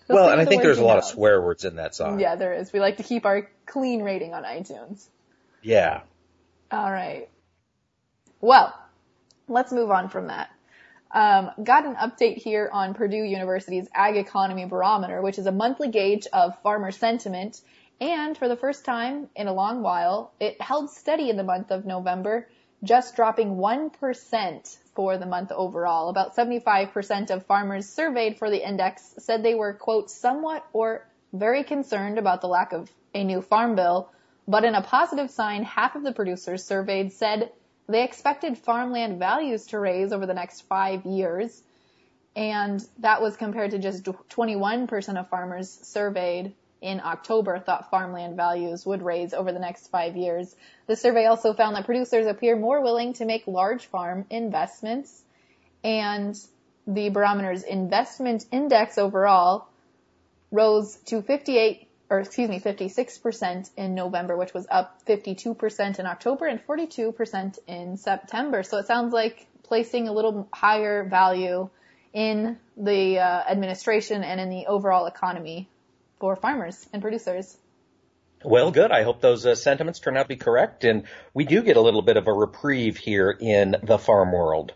He'll 0.07 0.17
Well, 0.17 0.29
and 0.31 0.41
I 0.41 0.45
think 0.45 0.63
there's 0.63 0.79
a 0.79 0.85
lot 0.85 0.99
of 0.99 1.05
swear 1.05 1.41
words 1.41 1.65
in 1.65 1.77
that 1.77 1.95
song. 1.95 2.21
Yeah, 2.21 2.37
there 2.37 2.55
is. 2.55 2.73
We 2.73 2.81
like 2.81 2.99
to 2.99 3.03
keep 3.03 3.25
our 3.25 3.49
clean 3.67 4.03
rating 4.03 4.35
on 4.35 4.43
iTunes. 4.43 5.09
Yeah. 5.63 6.03
All 6.71 6.91
right. 6.91 7.29
Well, 8.41 8.75
let's 9.49 9.73
move 9.73 9.91
on 9.91 10.09
from 10.11 10.27
that. 10.27 10.51
Um, 11.15 11.53
got 11.63 11.87
an 11.87 11.95
update 11.95 12.39
here 12.39 12.69
on 12.73 12.93
Purdue 12.93 13.23
University's 13.23 13.89
Ag 13.95 14.17
Economy 14.17 14.65
Barometer, 14.65 15.23
which 15.23 15.39
is 15.39 15.47
a 15.47 15.53
monthly 15.53 15.89
gauge 15.89 16.27
of 16.33 16.61
farmer 16.63 16.91
sentiment. 16.91 17.61
And 18.01 18.37
for 18.37 18.49
the 18.49 18.57
first 18.57 18.85
time 18.85 19.29
in 19.37 19.47
a 19.47 19.53
long 19.53 19.83
while, 19.83 20.33
it 20.41 20.61
held 20.61 20.91
steady 20.91 21.31
in 21.31 21.37
the 21.37 21.45
month 21.45 21.71
of 21.71 21.87
November, 21.87 22.49
just 22.83 23.15
dropping 23.15 23.57
1% 23.57 24.77
for 24.97 25.17
the 25.17 25.27
month 25.27 25.53
overall. 25.53 26.09
About 26.09 26.35
75% 26.35 27.31
of 27.31 27.47
farmers 27.47 27.89
surveyed 27.89 28.37
for 28.37 28.51
the 28.51 28.69
index 28.69 29.15
said 29.19 29.45
they 29.45 29.55
were, 29.55 29.73
quote, 29.73 30.11
somewhat 30.11 30.67
or 30.73 31.07
very 31.33 31.63
concerned 31.63 32.19
about 32.19 32.41
the 32.41 32.49
lack 32.49 32.73
of 32.73 32.91
a 33.15 33.23
new 33.23 33.41
farm 33.41 33.77
bill. 33.77 34.11
But 34.49 34.65
in 34.65 34.75
a 34.75 34.83
positive 34.83 35.31
sign, 35.31 35.63
half 35.63 35.95
of 35.95 36.03
the 36.03 36.13
producers 36.13 36.65
surveyed 36.65 37.13
said 37.13 37.53
they 37.89 38.03
expected 38.03 38.57
farmland 38.59 39.19
values 39.19 39.67
to 39.69 39.79
raise 39.79 40.13
over 40.13 40.27
the 40.27 40.35
next 40.35 40.63
five 40.63 41.05
years. 41.05 41.63
And 42.37 42.85
that 42.99 43.23
was 43.23 43.37
compared 43.37 43.73
to 43.73 43.79
just 43.79 44.05
21% 44.05 45.21
of 45.21 45.29
farmers 45.29 45.71
surveyed 45.71 46.55
in 46.81 47.01
October 47.01 47.59
thought 47.59 47.91
farmland 47.91 48.37
values 48.37 48.85
would 48.85 49.03
raise 49.03 49.33
over 49.33 49.53
the 49.53 49.59
next 49.59 49.89
five 49.89 50.17
years. 50.17 50.55
The 50.87 50.97
survey 50.97 51.27
also 51.27 51.55
found 51.55 51.77
that 51.77 51.87
producers 51.87 52.27
appear 52.27 52.57
more 52.57 52.83
willing 52.83 53.15
to 53.15 53.25
make 53.25 53.47
large 53.47 53.87
farm 53.87 54.27
investments 54.29 55.23
and 55.83 56.39
the 56.87 57.09
barometer's 57.09 57.63
investment 57.63 58.45
index 58.53 58.99
overall 58.99 59.69
rose 60.51 60.97
to 61.07 61.23
58 61.23 61.89
or 62.15 62.21
excuse 62.21 62.49
me 62.49 62.61
56% 62.61 63.71
in 63.77 63.95
November 63.95 64.37
which 64.37 64.55
was 64.55 64.67
up 64.71 65.05
52% 65.05 65.99
in 65.99 66.07
October 66.07 66.47
and 66.47 66.65
42% 66.65 67.59
in 67.67 67.97
September. 67.97 68.63
So 68.63 68.79
it 68.79 68.87
sounds 68.87 69.13
like 69.13 69.47
placing 69.65 70.09
a 70.09 70.13
little 70.13 70.49
higher 70.53 71.05
value 71.05 71.69
in 72.13 72.59
the 72.77 73.19
uh, 73.19 73.43
administration 73.51 74.23
and 74.23 74.41
in 74.41 74.49
the 74.49 74.67
overall 74.67 75.07
economy 75.07 75.69
for 76.21 76.37
farmers 76.37 76.87
and 76.93 77.03
producers. 77.03 77.57
Well, 78.45 78.71
good. 78.71 78.93
I 78.93 79.03
hope 79.03 79.21
those 79.21 79.47
uh, 79.47 79.55
sentiments 79.55 79.99
turn 79.99 80.17
out 80.17 80.25
to 80.25 80.29
be 80.29 80.37
correct, 80.37 80.85
and 80.85 81.05
we 81.33 81.47
do 81.47 81.63
get 81.63 81.79
a 81.79 81.81
little 81.81 82.03
bit 82.03 82.19
of 82.19 82.29
a 82.29 82.33
reprieve 82.33 82.99
here 82.99 83.31
in 83.31 83.75
the 83.83 83.99
farm 83.99 84.33
world. 84.33 84.75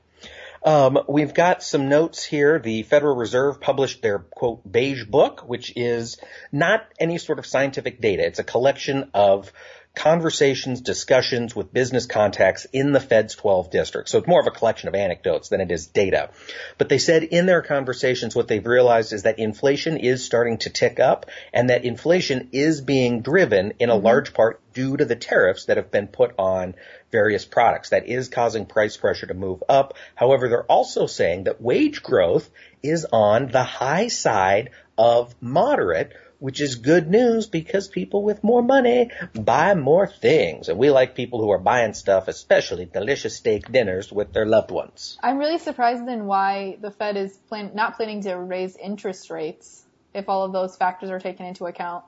Um, 0.69 0.99
we've 1.09 1.33
got 1.33 1.63
some 1.63 1.89
notes 1.89 2.23
here. 2.23 2.59
The 2.59 2.83
Federal 2.83 3.17
Reserve 3.17 3.59
published 3.59 4.03
their 4.03 4.19
quote 4.19 4.71
beige 4.71 5.07
book, 5.07 5.49
which 5.49 5.73
is 5.75 6.19
not 6.53 6.87
any 7.01 7.17
sort 7.17 7.39
of 7.39 7.47
scientific 7.47 8.03
data. 8.03 8.27
It's 8.27 8.39
a 8.39 8.45
collection 8.45 9.11
of 9.15 9.51
conversations, 9.99 10.81
discussions 10.81 11.57
with 11.57 11.73
business 11.73 12.07
contacts 12.07 12.67
in 12.73 12.93
the 12.93 13.01
Fed's 13.01 13.35
12 13.35 13.71
districts. 13.71 14.13
So 14.13 14.19
it's 14.19 14.29
more 14.29 14.41
of 14.41 14.47
a 14.47 14.53
collection 14.53 14.89
of 14.89 14.95
anecdotes 14.95 15.49
than 15.49 15.61
it 15.61 15.73
is 15.73 15.89
data. 15.89 16.31
But 16.79 16.89
they 16.89 16.99
said 16.99 17.25
in 17.25 17.47
their 17.47 17.63
conversations 17.63 18.37
what 18.37 18.47
they've 18.47 18.65
realized 18.65 19.13
is 19.13 19.25
that 19.25 19.41
inflation 19.41 19.97
is 19.97 20.25
starting 20.25 20.59
to 20.59 20.71
tick 20.71 21.01
up 21.01 21.27
and 21.53 21.69
that 21.69 21.85
inflation 21.85 22.51
is 22.53 22.81
being 22.81 23.23
driven 23.23 23.73
in 23.81 23.91
a 23.91 23.95
mm-hmm. 23.95 24.07
large 24.07 24.35
part 24.35 24.61
due 24.73 24.97
to 24.97 25.05
the 25.05 25.17
tariffs 25.17 25.65
that 25.65 25.77
have 25.77 25.91
been 25.91 26.07
put 26.07 26.33
on 26.39 26.77
various 27.11 27.45
products. 27.45 27.89
That 27.89 28.07
is 28.07 28.29
causing 28.29 28.67
price 28.67 28.97
pressure 28.97 29.27
to 29.27 29.35
move 29.35 29.65
up. 29.69 29.95
However, 30.15 30.49
they're 30.49 30.63
also 30.63 31.07
saying 31.07 31.45
that 31.45 31.61
wage 31.61 32.05
growth 32.05 32.49
is 32.85 33.05
on 33.13 33.49
the 33.49 33.65
high 33.65 34.07
side 34.07 34.71
of 34.97 35.35
moderate, 35.41 36.13
which 36.39 36.61
is 36.61 36.77
good 36.77 37.11
news 37.11 37.47
because 37.47 37.89
people 37.89 38.23
with 38.23 38.45
more 38.45 38.63
money 38.63 39.11
buy 39.35 39.75
more 39.75 40.07
things. 40.07 40.69
And 40.69 40.79
we 40.79 40.91
like 40.91 41.15
people 41.15 41.41
who 41.41 41.51
are 41.51 41.59
buying 41.59 41.95
stuff, 41.95 42.29
especially 42.29 42.85
delicious 42.85 43.37
steak 43.37 43.71
dinners 43.71 44.13
with 44.13 44.33
their 44.33 44.47
loved 44.47 44.71
ones. 44.71 45.19
I'm 45.23 45.39
really 45.39 45.59
surprised 45.59 46.07
then 46.07 46.27
why 46.27 46.79
the 46.81 46.91
Fed 46.91 47.17
is 47.17 47.37
plan- 47.49 47.73
not 47.75 47.97
planning 47.97 48.23
to 48.23 48.35
raise 48.37 48.77
interest 48.77 49.31
rates 49.31 49.85
if 50.15 50.29
all 50.29 50.45
of 50.45 50.53
those 50.53 50.77
factors 50.77 51.11
are 51.11 51.21
taken 51.21 51.47
into 51.47 51.67
account. 51.67 52.05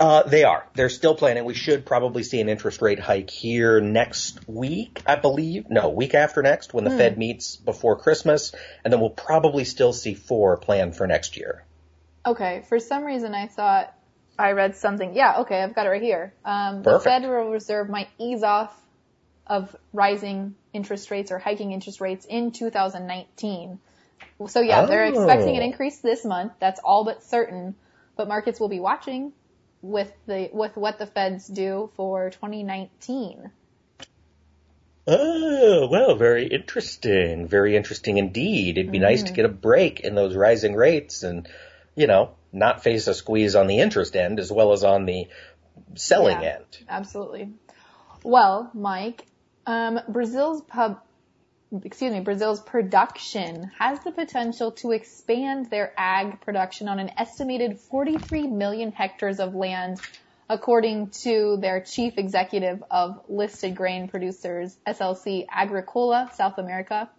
Uh, 0.00 0.24
they 0.24 0.42
are. 0.42 0.66
They're 0.74 0.88
still 0.88 1.14
planning. 1.14 1.44
We 1.44 1.54
should 1.54 1.86
probably 1.86 2.24
see 2.24 2.40
an 2.40 2.48
interest 2.48 2.82
rate 2.82 2.98
hike 2.98 3.30
here 3.30 3.80
next 3.80 4.48
week, 4.48 5.00
I 5.06 5.14
believe. 5.14 5.70
No, 5.70 5.88
week 5.90 6.14
after 6.14 6.42
next 6.42 6.74
when 6.74 6.82
the 6.82 6.90
Fed 6.90 7.16
meets 7.16 7.56
before 7.56 7.96
Christmas. 7.96 8.52
And 8.82 8.92
then 8.92 9.00
we'll 9.00 9.10
probably 9.10 9.64
still 9.64 9.92
see 9.92 10.14
four 10.14 10.56
planned 10.56 10.96
for 10.96 11.06
next 11.06 11.36
year. 11.36 11.64
Okay, 12.26 12.62
for 12.68 12.78
some 12.78 13.04
reason 13.04 13.34
I 13.34 13.46
thought 13.48 13.92
I 14.38 14.52
read 14.52 14.76
something. 14.76 15.14
Yeah, 15.14 15.40
okay, 15.40 15.62
I've 15.62 15.74
got 15.74 15.86
it 15.86 15.90
right 15.90 16.02
here. 16.02 16.34
Um, 16.44 16.82
the 16.82 16.98
Federal 16.98 17.50
Reserve 17.50 17.88
might 17.88 18.08
ease 18.18 18.42
off 18.42 18.74
of 19.46 19.74
rising 19.92 20.54
interest 20.72 21.10
rates 21.10 21.30
or 21.30 21.38
hiking 21.38 21.72
interest 21.72 22.00
rates 22.00 22.26
in 22.28 22.50
2019. 22.50 23.78
So 24.46 24.60
yeah, 24.60 24.86
they're 24.86 25.06
expecting 25.06 25.56
an 25.56 25.62
Oh. 25.62 25.66
increase 25.66 25.98
this 25.98 26.24
month. 26.24 26.52
That's 26.60 26.80
all 26.82 27.04
but 27.04 27.22
certain. 27.22 27.74
But 28.16 28.26
markets 28.28 28.58
will 28.58 28.68
be 28.68 28.80
watching 28.80 29.32
with 29.82 30.10
the 30.26 30.48
with 30.52 30.76
what 30.76 30.98
the 30.98 31.06
Feds 31.06 31.46
do 31.46 31.90
for 31.94 32.30
2019. 32.30 33.50
Oh, 35.06 35.88
well, 35.90 36.16
very 36.16 36.46
interesting. 36.46 37.46
Very 37.46 37.76
interesting 37.76 38.16
indeed. 38.16 38.78
It'd 38.78 38.90
be 38.90 38.98
nice 38.98 39.24
to 39.24 39.32
get 39.34 39.44
a 39.44 39.50
break 39.50 40.00
in 40.00 40.14
those 40.14 40.34
rising 40.34 40.74
rates 40.74 41.22
and, 41.22 41.46
you 41.96 42.06
know, 42.06 42.30
not 42.52 42.82
face 42.82 43.06
a 43.06 43.14
squeeze 43.14 43.54
on 43.54 43.66
the 43.66 43.78
interest 43.78 44.16
end 44.16 44.38
as 44.38 44.50
well 44.50 44.72
as 44.72 44.84
on 44.84 45.06
the 45.06 45.26
selling 45.94 46.40
Yeah. 46.40 46.56
end. 46.56 46.78
Absolutely. 46.88 47.50
Well, 48.22 48.70
Mike, 48.74 49.26
um, 49.66 50.00
Brazil's 50.08 50.62
pub, 50.62 51.00
excuse 51.84 52.12
me, 52.12 52.20
Brazil's 52.20 52.60
production 52.60 53.70
has 53.78 54.00
the 54.00 54.12
potential 54.12 54.72
to 54.72 54.92
expand 54.92 55.70
their 55.70 55.92
ag 55.96 56.40
production 56.40 56.88
on 56.88 56.98
an 56.98 57.10
estimated 57.18 57.78
43 57.78 58.46
million 58.46 58.92
hectares 58.92 59.40
of 59.40 59.54
land, 59.54 60.00
according 60.48 61.08
to 61.10 61.56
their 61.60 61.80
chief 61.80 62.18
executive 62.18 62.82
of 62.90 63.20
listed 63.28 63.74
grain 63.74 64.08
producers, 64.08 64.76
SLC 64.86 65.46
Agricola 65.50 66.30
South 66.34 66.58
America. 66.58 67.10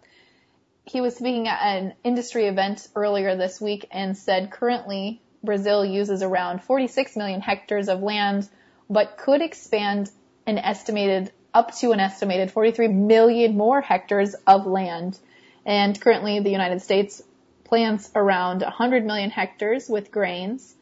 He 0.88 1.00
was 1.00 1.16
speaking 1.16 1.48
at 1.48 1.60
an 1.60 1.94
industry 2.04 2.46
event 2.46 2.86
earlier 2.94 3.36
this 3.36 3.60
week 3.60 3.88
and 3.90 4.16
said 4.16 4.52
currently 4.52 5.20
Brazil 5.42 5.84
uses 5.84 6.22
around 6.22 6.62
46 6.62 7.16
million 7.16 7.40
hectares 7.40 7.88
of 7.88 8.04
land, 8.04 8.48
but 8.88 9.18
could 9.18 9.42
expand 9.42 10.08
an 10.46 10.58
estimated 10.58 11.32
up 11.52 11.74
to 11.78 11.90
an 11.90 11.98
estimated 11.98 12.52
43 12.52 12.86
million 12.86 13.56
more 13.56 13.80
hectares 13.80 14.36
of 14.46 14.64
land. 14.64 15.18
And 15.64 16.00
currently 16.00 16.38
the 16.38 16.50
United 16.50 16.80
States 16.82 17.20
plants 17.64 18.08
around 18.14 18.62
100 18.62 19.04
million 19.04 19.30
hectares 19.30 19.88
with 19.88 20.12
grains. 20.12 20.72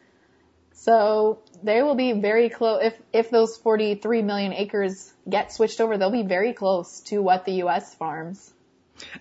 So 0.75 1.39
they 1.63 1.83
will 1.83 1.95
be 1.95 2.13
very 2.13 2.51
close. 2.51 2.83
If, 2.83 3.01
if 3.15 3.31
those 3.31 3.57
43 3.57 4.21
million 4.21 4.53
acres 4.53 5.15
get 5.27 5.51
switched 5.51 5.81
over, 5.81 5.97
they'll 5.97 6.11
be 6.11 6.25
very 6.25 6.53
close 6.53 7.01
to 7.09 7.23
what 7.23 7.47
the 7.47 7.53
U.S. 7.65 7.95
farms. 7.95 8.54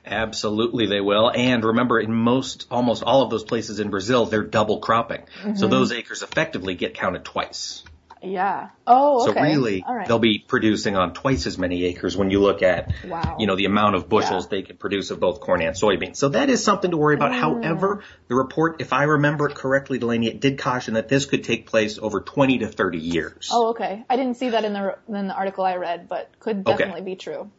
Absolutely 0.05 0.87
they 0.87 1.01
will. 1.01 1.31
And 1.33 1.63
remember, 1.63 1.99
in 1.99 2.13
most, 2.13 2.67
almost 2.69 3.03
all 3.03 3.21
of 3.23 3.29
those 3.29 3.43
places 3.43 3.79
in 3.79 3.89
Brazil, 3.89 4.25
they're 4.25 4.43
double 4.43 4.79
cropping. 4.79 5.23
So 5.41 5.49
mm-hmm. 5.49 5.69
those 5.69 5.91
acres 5.91 6.21
effectively 6.21 6.75
get 6.75 6.93
counted 6.93 7.23
twice. 7.25 7.83
Yeah. 8.23 8.69
Oh, 8.87 9.29
okay. 9.29 9.37
So 9.37 9.43
really, 9.43 9.83
All 9.85 9.93
right. 9.93 10.07
they'll 10.07 10.17
be 10.17 10.39
producing 10.39 10.95
on 10.95 11.13
twice 11.13 11.45
as 11.45 11.57
many 11.57 11.83
acres 11.83 12.15
when 12.15 12.31
you 12.31 12.39
look 12.39 12.63
at, 12.63 12.93
Wow. 13.05 13.35
you 13.37 13.47
know, 13.47 13.57
the 13.57 13.65
amount 13.65 13.95
of 13.95 14.07
bushels 14.07 14.45
Yeah. 14.45 14.49
they 14.49 14.61
can 14.61 14.77
produce 14.77 15.11
of 15.11 15.19
both 15.19 15.41
corn 15.41 15.61
and 15.61 15.75
soybeans. 15.75 16.15
So 16.15 16.29
that 16.29 16.49
is 16.49 16.63
something 16.63 16.91
to 16.91 16.97
worry 16.97 17.15
about. 17.15 17.31
Mm. 17.33 17.39
However, 17.39 18.01
the 18.29 18.35
report, 18.35 18.79
if 18.79 18.93
I 18.93 19.03
remember 19.03 19.49
it 19.49 19.55
correctly, 19.55 19.99
Delaney, 19.99 20.27
it 20.27 20.39
did 20.39 20.57
caution 20.57 20.93
that 20.93 21.09
this 21.09 21.25
could 21.25 21.43
take 21.43 21.67
place 21.67 21.99
over 22.01 22.21
20 22.21 22.59
to 22.59 22.67
30 22.67 22.97
years. 22.99 23.49
Oh, 23.51 23.71
okay. 23.71 24.05
I 24.09 24.15
didn't 24.15 24.35
see 24.35 24.51
that 24.51 24.63
in 24.63 24.71
the 24.71 24.97
in 25.09 25.27
the 25.27 25.35
article 25.35 25.65
I 25.65 25.75
read, 25.75 26.07
but 26.07 26.31
could 26.39 26.59
Okay. 26.59 26.77
definitely 26.77 27.01
be 27.01 27.15
true. 27.17 27.49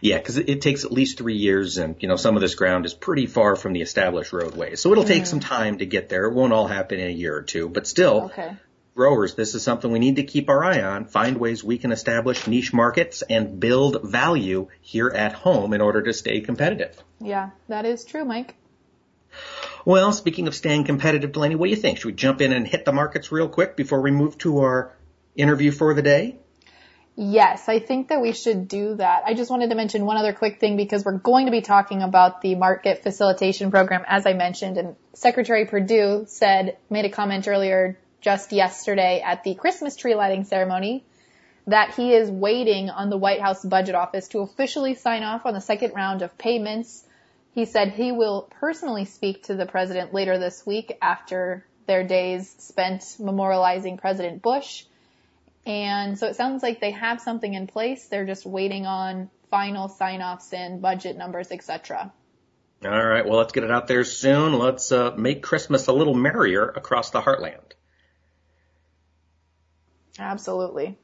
Yeah, 0.00 0.18
because 0.18 0.38
it, 0.38 0.48
it 0.48 0.60
takes 0.62 0.84
at 0.84 0.92
least 0.92 1.18
three 1.18 1.36
years, 1.36 1.78
and 1.78 1.96
you 2.00 2.08
know 2.08 2.16
some 2.16 2.36
of 2.36 2.40
this 2.42 2.54
ground 2.54 2.86
is 2.86 2.94
pretty 2.94 3.26
far 3.26 3.56
from 3.56 3.72
the 3.72 3.82
established 3.82 4.32
roadways, 4.32 4.80
so 4.80 4.92
it'll 4.92 5.04
take 5.04 5.26
some 5.26 5.40
time 5.40 5.78
to 5.78 5.86
get 5.86 6.08
there. 6.08 6.26
It 6.26 6.34
won't 6.34 6.52
all 6.52 6.66
happen 6.66 6.98
in 7.00 7.08
a 7.08 7.10
year 7.10 7.36
or 7.36 7.42
two, 7.42 7.68
but 7.68 7.86
still, 7.86 8.24
Okay. 8.26 8.56
growers, 8.94 9.34
this 9.34 9.54
is 9.54 9.62
something 9.62 9.90
we 9.90 9.98
need 9.98 10.16
to 10.16 10.24
keep 10.24 10.48
our 10.50 10.62
eye 10.64 10.82
on. 10.82 11.06
Find 11.06 11.38
ways 11.38 11.64
we 11.64 11.78
can 11.78 11.92
establish 11.92 12.46
niche 12.46 12.72
markets 12.72 13.22
and 13.22 13.58
build 13.58 14.02
value 14.02 14.68
here 14.80 15.08
at 15.08 15.32
home 15.32 15.72
in 15.72 15.80
order 15.80 16.02
to 16.02 16.12
stay 16.12 16.40
competitive. 16.40 17.02
Yeah, 17.20 17.50
that 17.68 17.86
is 17.86 18.04
true, 18.04 18.24
Mike. 18.24 18.54
Well, 19.84 20.12
speaking 20.12 20.46
of 20.46 20.54
staying 20.54 20.84
competitive, 20.84 21.32
Delaney, 21.32 21.54
what 21.56 21.66
do 21.66 21.70
you 21.70 21.76
think? 21.76 21.98
Should 21.98 22.06
we 22.06 22.12
jump 22.12 22.40
in 22.40 22.52
and 22.52 22.66
hit 22.66 22.84
the 22.84 22.92
markets 22.92 23.32
real 23.32 23.48
quick 23.48 23.76
before 23.76 24.00
we 24.00 24.10
move 24.10 24.38
to 24.38 24.58
our 24.60 24.92
interview 25.34 25.72
for 25.72 25.94
the 25.94 26.02
day? 26.02 26.36
Yes, 27.14 27.68
I 27.68 27.78
think 27.78 28.08
that 28.08 28.22
we 28.22 28.32
should 28.32 28.68
do 28.68 28.94
that. 28.94 29.24
I 29.26 29.34
just 29.34 29.50
wanted 29.50 29.68
to 29.68 29.76
mention 29.76 30.06
one 30.06 30.16
other 30.16 30.32
quick 30.32 30.60
thing 30.60 30.78
because 30.78 31.04
we're 31.04 31.18
going 31.18 31.44
to 31.44 31.52
be 31.52 31.60
talking 31.60 32.02
about 32.02 32.40
the 32.40 32.54
market 32.54 33.02
facilitation 33.02 33.70
program, 33.70 34.04
as 34.08 34.26
I 34.26 34.32
mentioned, 34.32 34.78
and 34.78 34.96
Secretary 35.12 35.66
Perdue 35.66 36.24
said, 36.26 36.78
made 36.88 37.04
a 37.04 37.10
comment 37.10 37.46
earlier 37.46 37.98
just 38.22 38.52
yesterday 38.52 39.20
at 39.24 39.44
the 39.44 39.54
Christmas 39.54 39.94
tree 39.96 40.14
lighting 40.14 40.44
ceremony 40.44 41.04
that 41.66 41.94
he 41.94 42.14
is 42.14 42.30
waiting 42.30 42.88
on 42.88 43.10
the 43.10 43.16
White 43.16 43.40
House 43.40 43.64
Budget 43.64 43.94
Office 43.94 44.28
to 44.28 44.40
officially 44.40 44.94
sign 44.94 45.22
off 45.22 45.44
on 45.44 45.54
the 45.54 45.60
second 45.60 45.92
round 45.94 46.22
of 46.22 46.36
payments. 46.38 47.04
He 47.54 47.66
said 47.66 47.90
he 47.90 48.10
will 48.10 48.48
personally 48.58 49.04
speak 49.04 49.44
to 49.44 49.54
the 49.54 49.66
president 49.66 50.14
later 50.14 50.38
this 50.38 50.66
week 50.66 50.96
after 51.00 51.64
their 51.86 52.04
days 52.04 52.52
spent 52.58 53.02
memorializing 53.20 54.00
President 54.00 54.42
Bush. 54.42 54.84
And 55.64 56.18
so 56.18 56.26
it 56.26 56.36
sounds 56.36 56.62
like 56.62 56.80
they 56.80 56.90
have 56.90 57.20
something 57.20 57.54
in 57.54 57.66
place. 57.66 58.08
They're 58.08 58.26
just 58.26 58.44
waiting 58.44 58.86
on 58.86 59.30
final 59.50 59.88
sign-offs 59.88 60.52
and 60.52 60.82
budget 60.82 61.16
numbers, 61.16 61.52
etc. 61.52 62.12
All 62.84 62.90
right, 63.06 63.24
well, 63.24 63.38
let's 63.38 63.52
get 63.52 63.62
it 63.62 63.70
out 63.70 63.86
there 63.86 64.02
soon. 64.02 64.58
Let's 64.58 64.90
uh, 64.90 65.12
make 65.16 65.42
Christmas 65.42 65.86
a 65.86 65.92
little 65.92 66.14
merrier 66.14 66.68
across 66.68 67.10
the 67.10 67.20
heartland. 67.20 67.72
Absolutely. 70.18 70.98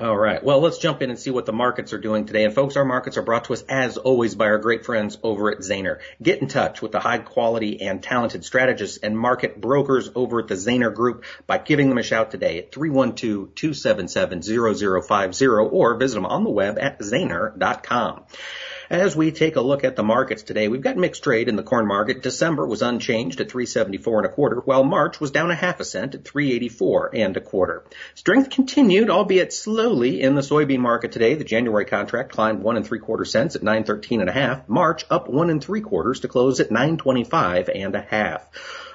All 0.00 0.16
right. 0.16 0.42
Well, 0.42 0.60
let's 0.60 0.78
jump 0.78 1.02
in 1.02 1.10
and 1.10 1.18
see 1.18 1.30
what 1.30 1.44
the 1.44 1.52
markets 1.52 1.92
are 1.92 1.98
doing 1.98 2.24
today. 2.24 2.44
And 2.44 2.54
folks, 2.54 2.76
our 2.76 2.86
markets 2.86 3.18
are 3.18 3.22
brought 3.22 3.44
to 3.44 3.52
us 3.52 3.62
as 3.68 3.98
always 3.98 4.34
by 4.34 4.46
our 4.46 4.56
great 4.56 4.86
friends 4.86 5.18
over 5.22 5.52
at 5.52 5.58
Zaner. 5.58 5.98
Get 6.22 6.40
in 6.40 6.48
touch 6.48 6.80
with 6.80 6.92
the 6.92 7.00
high 7.00 7.18
quality 7.18 7.82
and 7.82 8.02
talented 8.02 8.42
strategists 8.42 8.96
and 8.96 9.18
market 9.18 9.60
brokers 9.60 10.08
over 10.14 10.40
at 10.40 10.48
the 10.48 10.54
Zaner 10.54 10.94
Group 10.94 11.26
by 11.46 11.58
giving 11.58 11.90
them 11.90 11.98
a 11.98 12.02
shout 12.02 12.30
today 12.30 12.60
at 12.60 12.72
312-277-0050 12.72 15.70
or 15.70 15.96
visit 15.96 16.14
them 16.14 16.24
on 16.24 16.44
the 16.44 16.50
web 16.50 16.78
at 16.78 16.98
zaner.com. 17.00 18.24
As 18.90 19.14
we 19.14 19.30
take 19.30 19.54
a 19.54 19.60
look 19.60 19.84
at 19.84 19.94
the 19.94 20.02
markets 20.02 20.42
today, 20.42 20.66
we've 20.66 20.82
got 20.82 20.96
mixed 20.96 21.22
trade 21.22 21.48
in 21.48 21.54
the 21.54 21.62
corn 21.62 21.86
market. 21.86 22.24
December 22.24 22.66
was 22.66 22.82
unchanged 22.82 23.40
at 23.40 23.48
374 23.48 24.18
and 24.18 24.26
a 24.26 24.28
quarter, 24.28 24.56
while 24.56 24.82
March 24.82 25.20
was 25.20 25.30
down 25.30 25.52
a 25.52 25.54
half 25.54 25.78
a 25.78 25.84
cent 25.84 26.16
at 26.16 26.24
384 26.24 27.14
and 27.14 27.36
a 27.36 27.40
quarter. 27.40 27.84
Strength 28.16 28.50
continued, 28.50 29.08
albeit 29.08 29.52
slowly, 29.52 30.20
in 30.20 30.34
the 30.34 30.40
soybean 30.40 30.80
market 30.80 31.12
today. 31.12 31.36
The 31.36 31.44
January 31.44 31.84
contract 31.84 32.32
climbed 32.32 32.64
one 32.64 32.76
and 32.76 32.84
three 32.84 32.98
quarter 32.98 33.24
cents 33.24 33.54
at 33.54 33.62
913 33.62 34.22
and 34.22 34.28
a 34.28 34.32
half. 34.32 34.68
March 34.68 35.04
up 35.08 35.28
one 35.28 35.50
and 35.50 35.62
three 35.62 35.82
quarters 35.82 36.18
to 36.20 36.28
close 36.28 36.58
at 36.58 36.72
925 36.72 37.68
and 37.72 37.94
a 37.94 38.00
half. 38.00 38.48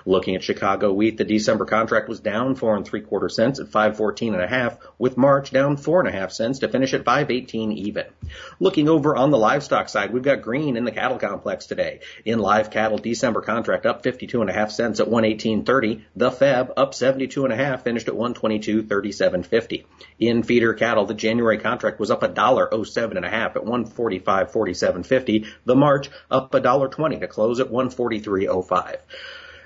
Looking 0.07 0.35
at 0.35 0.43
Chicago 0.43 0.93
wheat, 0.93 1.17
the 1.17 1.23
December 1.23 1.65
contract 1.65 2.07
was 2.07 2.19
down 2.19 2.53
four 2.53 2.75
and 2.75 2.85
three 2.85 3.01
quarter 3.01 3.27
cents 3.27 3.59
at 3.59 3.69
514 3.69 4.35
and 4.35 4.43
a 4.43 4.47
half, 4.47 4.77
with 4.99 5.17
March 5.17 5.49
down 5.49 5.77
four 5.77 5.99
and 5.99 6.07
a 6.07 6.11
half 6.11 6.31
cents 6.31 6.59
to 6.59 6.67
finish 6.67 6.93
at 6.93 7.03
518 7.03 7.71
even. 7.71 8.05
Looking 8.59 8.87
over 8.87 9.15
on 9.15 9.31
the 9.31 9.37
livestock 9.39 9.89
side, 9.89 10.13
we've 10.13 10.21
got 10.21 10.43
green 10.43 10.77
in 10.77 10.85
the 10.85 10.91
cattle 10.91 11.17
complex 11.17 11.65
today. 11.65 12.01
In 12.23 12.37
live 12.37 12.69
cattle, 12.69 12.99
December 12.99 13.41
contract 13.41 13.87
up 13.87 14.03
52 14.03 14.41
and 14.41 14.49
a 14.49 14.53
half 14.53 14.69
cents 14.69 14.99
at 14.99 15.07
118.30. 15.07 16.03
The 16.15 16.29
Feb 16.29 16.73
up 16.77 16.93
72 16.93 17.43
and 17.43 17.53
a 17.53 17.57
half, 17.57 17.83
finished 17.83 18.07
at 18.07 18.13
122.37.50. 18.13 19.85
In 20.19 20.43
feeder 20.43 20.75
cattle, 20.75 21.05
the 21.05 21.15
January 21.15 21.57
contract 21.57 21.99
was 21.99 22.11
up 22.11 22.21
a 22.21 22.27
dollar 22.27 22.69
07 22.83 23.17
and 23.17 23.25
a 23.25 23.29
half 23.29 23.55
at 23.55 23.63
145.47.50. 23.63 25.47
The 25.65 25.75
March 25.75 26.09
up 26.29 26.53
a 26.53 26.59
dollar 26.59 26.89
20 26.89 27.19
to 27.19 27.27
close 27.27 27.59
at 27.59 27.71
143.05. 27.71 28.97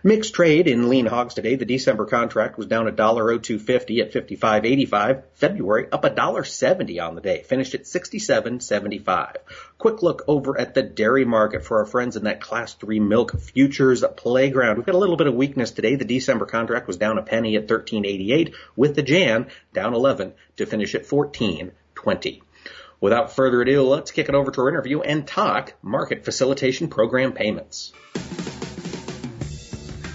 Mixed 0.02 0.34
trade 0.34 0.70
in 0.70 0.88
lean 0.88 1.06
hogs 1.06 1.34
today. 1.34 1.56
The 1.56 1.66
December 1.66 2.06
contract 2.06 2.58
was 2.58 2.68
down 2.68 2.88
a 2.88 2.92
dollar 2.92 3.32
oh 3.32 3.38
two 3.38 3.60
fifty 3.60 4.00
at 4.00 4.14
fifty 4.14 4.38
five 4.38 4.64
eighty 4.64 4.86
five. 4.86 5.24
February 5.34 5.88
up 5.92 6.06
a 6.06 6.10
dollar 6.10 6.40
on 6.40 7.16
the 7.16 7.22
day, 7.22 7.44
finished 7.44 7.76
at 7.76 7.86
sixty 7.86 8.18
seven 8.18 8.62
seventy 8.62 9.00
five. 9.00 9.36
Quick 9.78 10.02
look 10.02 10.24
over 10.26 10.58
at 10.58 10.74
the 10.74 10.84
dairy 10.84 11.26
market 11.26 11.66
for 11.66 11.80
our 11.80 11.86
friends 11.86 12.16
in 12.16 12.24
that 12.24 12.40
class 12.40 12.76
three 12.76 13.02
milk 13.02 13.38
futures 13.42 14.06
playground. 14.16 14.78
We've 14.78 14.86
got 14.86 14.96
a 14.96 15.00
little 15.00 15.18
bit 15.18 15.28
of 15.28 15.36
weakness 15.36 15.72
today. 15.72 15.96
The 15.96 16.06
December 16.06 16.46
contract 16.46 16.88
was 16.88 16.96
down 16.96 17.18
a 17.18 17.24
penny 17.24 17.58
at 17.58 17.68
thirteen 17.68 18.06
eighty 18.06 18.32
eight, 18.32 18.56
with 18.78 18.96
the 18.96 19.04
Jan 19.04 19.48
down 19.74 19.94
eleven 19.94 20.32
to 20.56 20.66
finish 20.66 20.96
at 20.96 21.08
fourteen 21.08 21.74
twenty. 21.94 22.42
Without 23.02 23.34
further 23.34 23.62
ado, 23.62 23.84
let's 23.84 24.12
kick 24.12 24.30
it 24.30 24.36
over 24.36 24.52
to 24.52 24.62
our 24.62 24.70
interview 24.70 25.02
and 25.02 25.28
talk 25.28 25.74
market 25.82 26.24
facilitation 26.24 26.88
program 26.88 27.34
payments. 27.34 27.92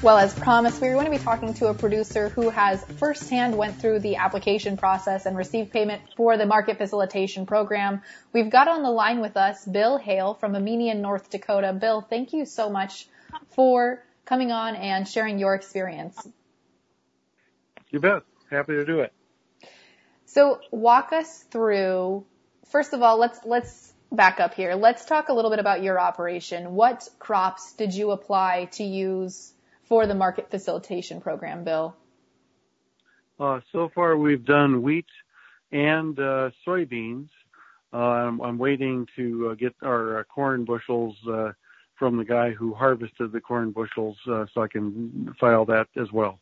Well, 0.04 0.18
as 0.18 0.34
promised, 0.34 0.82
we're 0.82 0.92
going 0.92 1.06
to 1.06 1.10
be 1.10 1.16
talking 1.16 1.54
to 1.54 1.68
a 1.68 1.74
producer 1.74 2.28
who 2.28 2.50
has 2.50 2.84
firsthand 2.98 3.56
went 3.56 3.80
through 3.80 4.00
the 4.00 4.16
application 4.16 4.76
process 4.76 5.24
and 5.24 5.34
received 5.34 5.72
payment 5.72 6.02
for 6.14 6.36
the 6.36 6.44
market 6.44 6.76
facilitation 6.76 7.46
program. 7.46 8.02
We've 8.30 8.50
got 8.50 8.68
on 8.68 8.82
the 8.82 8.90
line 8.90 9.22
with 9.22 9.38
us 9.38 9.64
Bill 9.64 9.98
Hejl 9.98 10.38
from 10.38 10.52
Amenia, 10.52 10.94
North 10.94 11.30
Dakota. 11.30 11.72
Bill, 11.72 12.02
thank 12.02 12.34
you 12.34 12.44
so 12.44 12.68
much 12.68 13.08
for 13.52 14.04
coming 14.26 14.52
on 14.52 14.76
and 14.76 15.08
sharing 15.08 15.38
your 15.38 15.54
experience. 15.54 16.18
You 17.90 17.98
bet. 17.98 18.24
Happy 18.50 18.74
to 18.74 18.84
do 18.84 19.00
it. 19.00 19.12
So 20.26 20.60
walk 20.70 21.14
us 21.14 21.44
through 21.44 22.26
first 22.66 22.92
of 22.92 23.00
all, 23.00 23.18
let's 23.18 23.40
let's 23.46 23.94
back 24.12 24.38
up 24.38 24.52
here. 24.52 24.74
Let's 24.74 25.06
talk 25.06 25.30
a 25.30 25.32
little 25.32 25.50
bit 25.50 25.60
about 25.60 25.82
your 25.82 25.98
operation. 25.98 26.74
What 26.74 27.08
crops 27.18 27.72
did 27.72 27.94
you 27.94 28.10
apply 28.10 28.66
to 28.72 28.84
use 28.84 29.53
for 29.88 30.06
the 30.06 30.14
market 30.14 30.50
facilitation 30.50 31.20
program, 31.20 31.64
Bill? 31.64 31.96
Uh, 33.38 33.60
so 33.72 33.90
far, 33.94 34.16
we've 34.16 34.44
done 34.44 34.82
wheat 34.82 35.06
and 35.72 36.18
uh, 36.18 36.50
soybeans. 36.66 37.28
Uh, 37.92 37.96
I'm, 37.96 38.40
I'm, 38.40 38.58
waiting 38.58 39.06
to 39.16 39.50
uh, 39.50 39.54
get 39.54 39.74
our 39.82 40.20
uh, 40.20 40.24
corn 40.24 40.64
bushels 40.64 41.16
uh, 41.30 41.52
from 41.96 42.16
the 42.16 42.24
guy 42.24 42.50
who 42.50 42.74
harvested 42.74 43.32
the 43.32 43.40
corn 43.40 43.70
bushels, 43.70 44.16
so 44.24 44.46
I 44.56 44.66
can 44.66 45.34
file 45.38 45.64
that 45.66 45.86
as 45.96 46.10
well. 46.10 46.40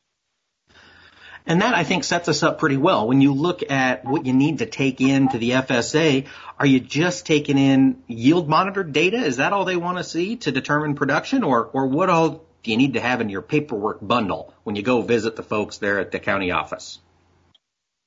And 1.44 1.60
that 1.60 1.74
I 1.74 1.84
think 1.84 2.04
sets 2.04 2.28
us 2.28 2.42
up 2.42 2.58
pretty 2.58 2.76
well. 2.76 3.08
When 3.08 3.20
you 3.20 3.34
look 3.34 3.68
at 3.68 4.04
what 4.04 4.26
you 4.26 4.32
need 4.32 4.58
to 4.58 4.66
take 4.66 5.00
into 5.00 5.38
the 5.38 5.50
FSA, 5.50 6.26
are 6.58 6.66
you 6.66 6.78
just 6.78 7.26
taking 7.26 7.58
in 7.58 8.02
yield 8.06 8.48
monitored 8.48 8.92
data? 8.92 9.16
Is 9.16 9.38
that 9.38 9.52
all 9.52 9.64
they 9.64 9.76
want 9.76 9.98
to 9.98 10.04
see 10.04 10.36
to 10.36 10.52
determine 10.52 10.94
production 10.94 11.42
or, 11.42 11.64
or 11.64 11.86
what 11.88 12.08
all 12.08 12.30
do 12.30 12.40
you 12.70 12.76
need 12.76 12.94
to 12.94 13.00
have 13.00 13.20
in 13.20 13.28
your 13.28 13.42
paperwork 13.42 13.98
bundle 14.00 14.54
when 14.62 14.76
you 14.76 14.82
go 14.82 15.02
visit 15.02 15.36
the 15.36 15.42
folks 15.42 15.78
there 15.78 15.98
at 15.98 16.12
the 16.12 16.18
county 16.18 16.50
office? 16.52 17.00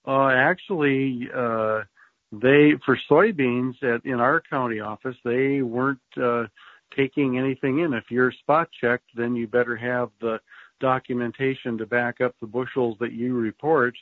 Uh, 0.07 0.29
actually, 0.29 1.29
uh, 1.35 1.81
they, 2.31 2.73
for 2.85 2.97
soybeans 3.09 3.81
at, 3.83 4.05
in 4.05 4.19
our 4.19 4.41
county 4.41 4.79
office, 4.79 5.15
they 5.23 5.61
weren't, 5.61 5.99
uh, 6.21 6.45
taking 6.95 7.37
anything 7.37 7.79
in. 7.79 7.93
If 7.93 8.05
you're 8.09 8.31
spot 8.31 8.69
checked, 8.79 9.09
then 9.15 9.35
you 9.35 9.47
better 9.47 9.75
have 9.75 10.09
the 10.21 10.39
documentation 10.79 11.77
to 11.79 11.85
back 11.85 12.21
up 12.21 12.35
the 12.39 12.47
bushels 12.47 12.97
that 12.99 13.11
you 13.11 13.35
report. 13.35 13.95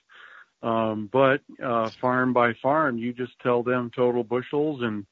Um, 0.62 1.10
but 1.12 1.42
uh, 1.62 1.90
farm 2.02 2.32
by 2.34 2.54
farm, 2.62 2.98
you 2.98 3.14
just 3.14 3.34
tell 3.42 3.64
them 3.64 3.92
total 3.94 4.24
bushels 4.24 4.82
and 4.82 5.06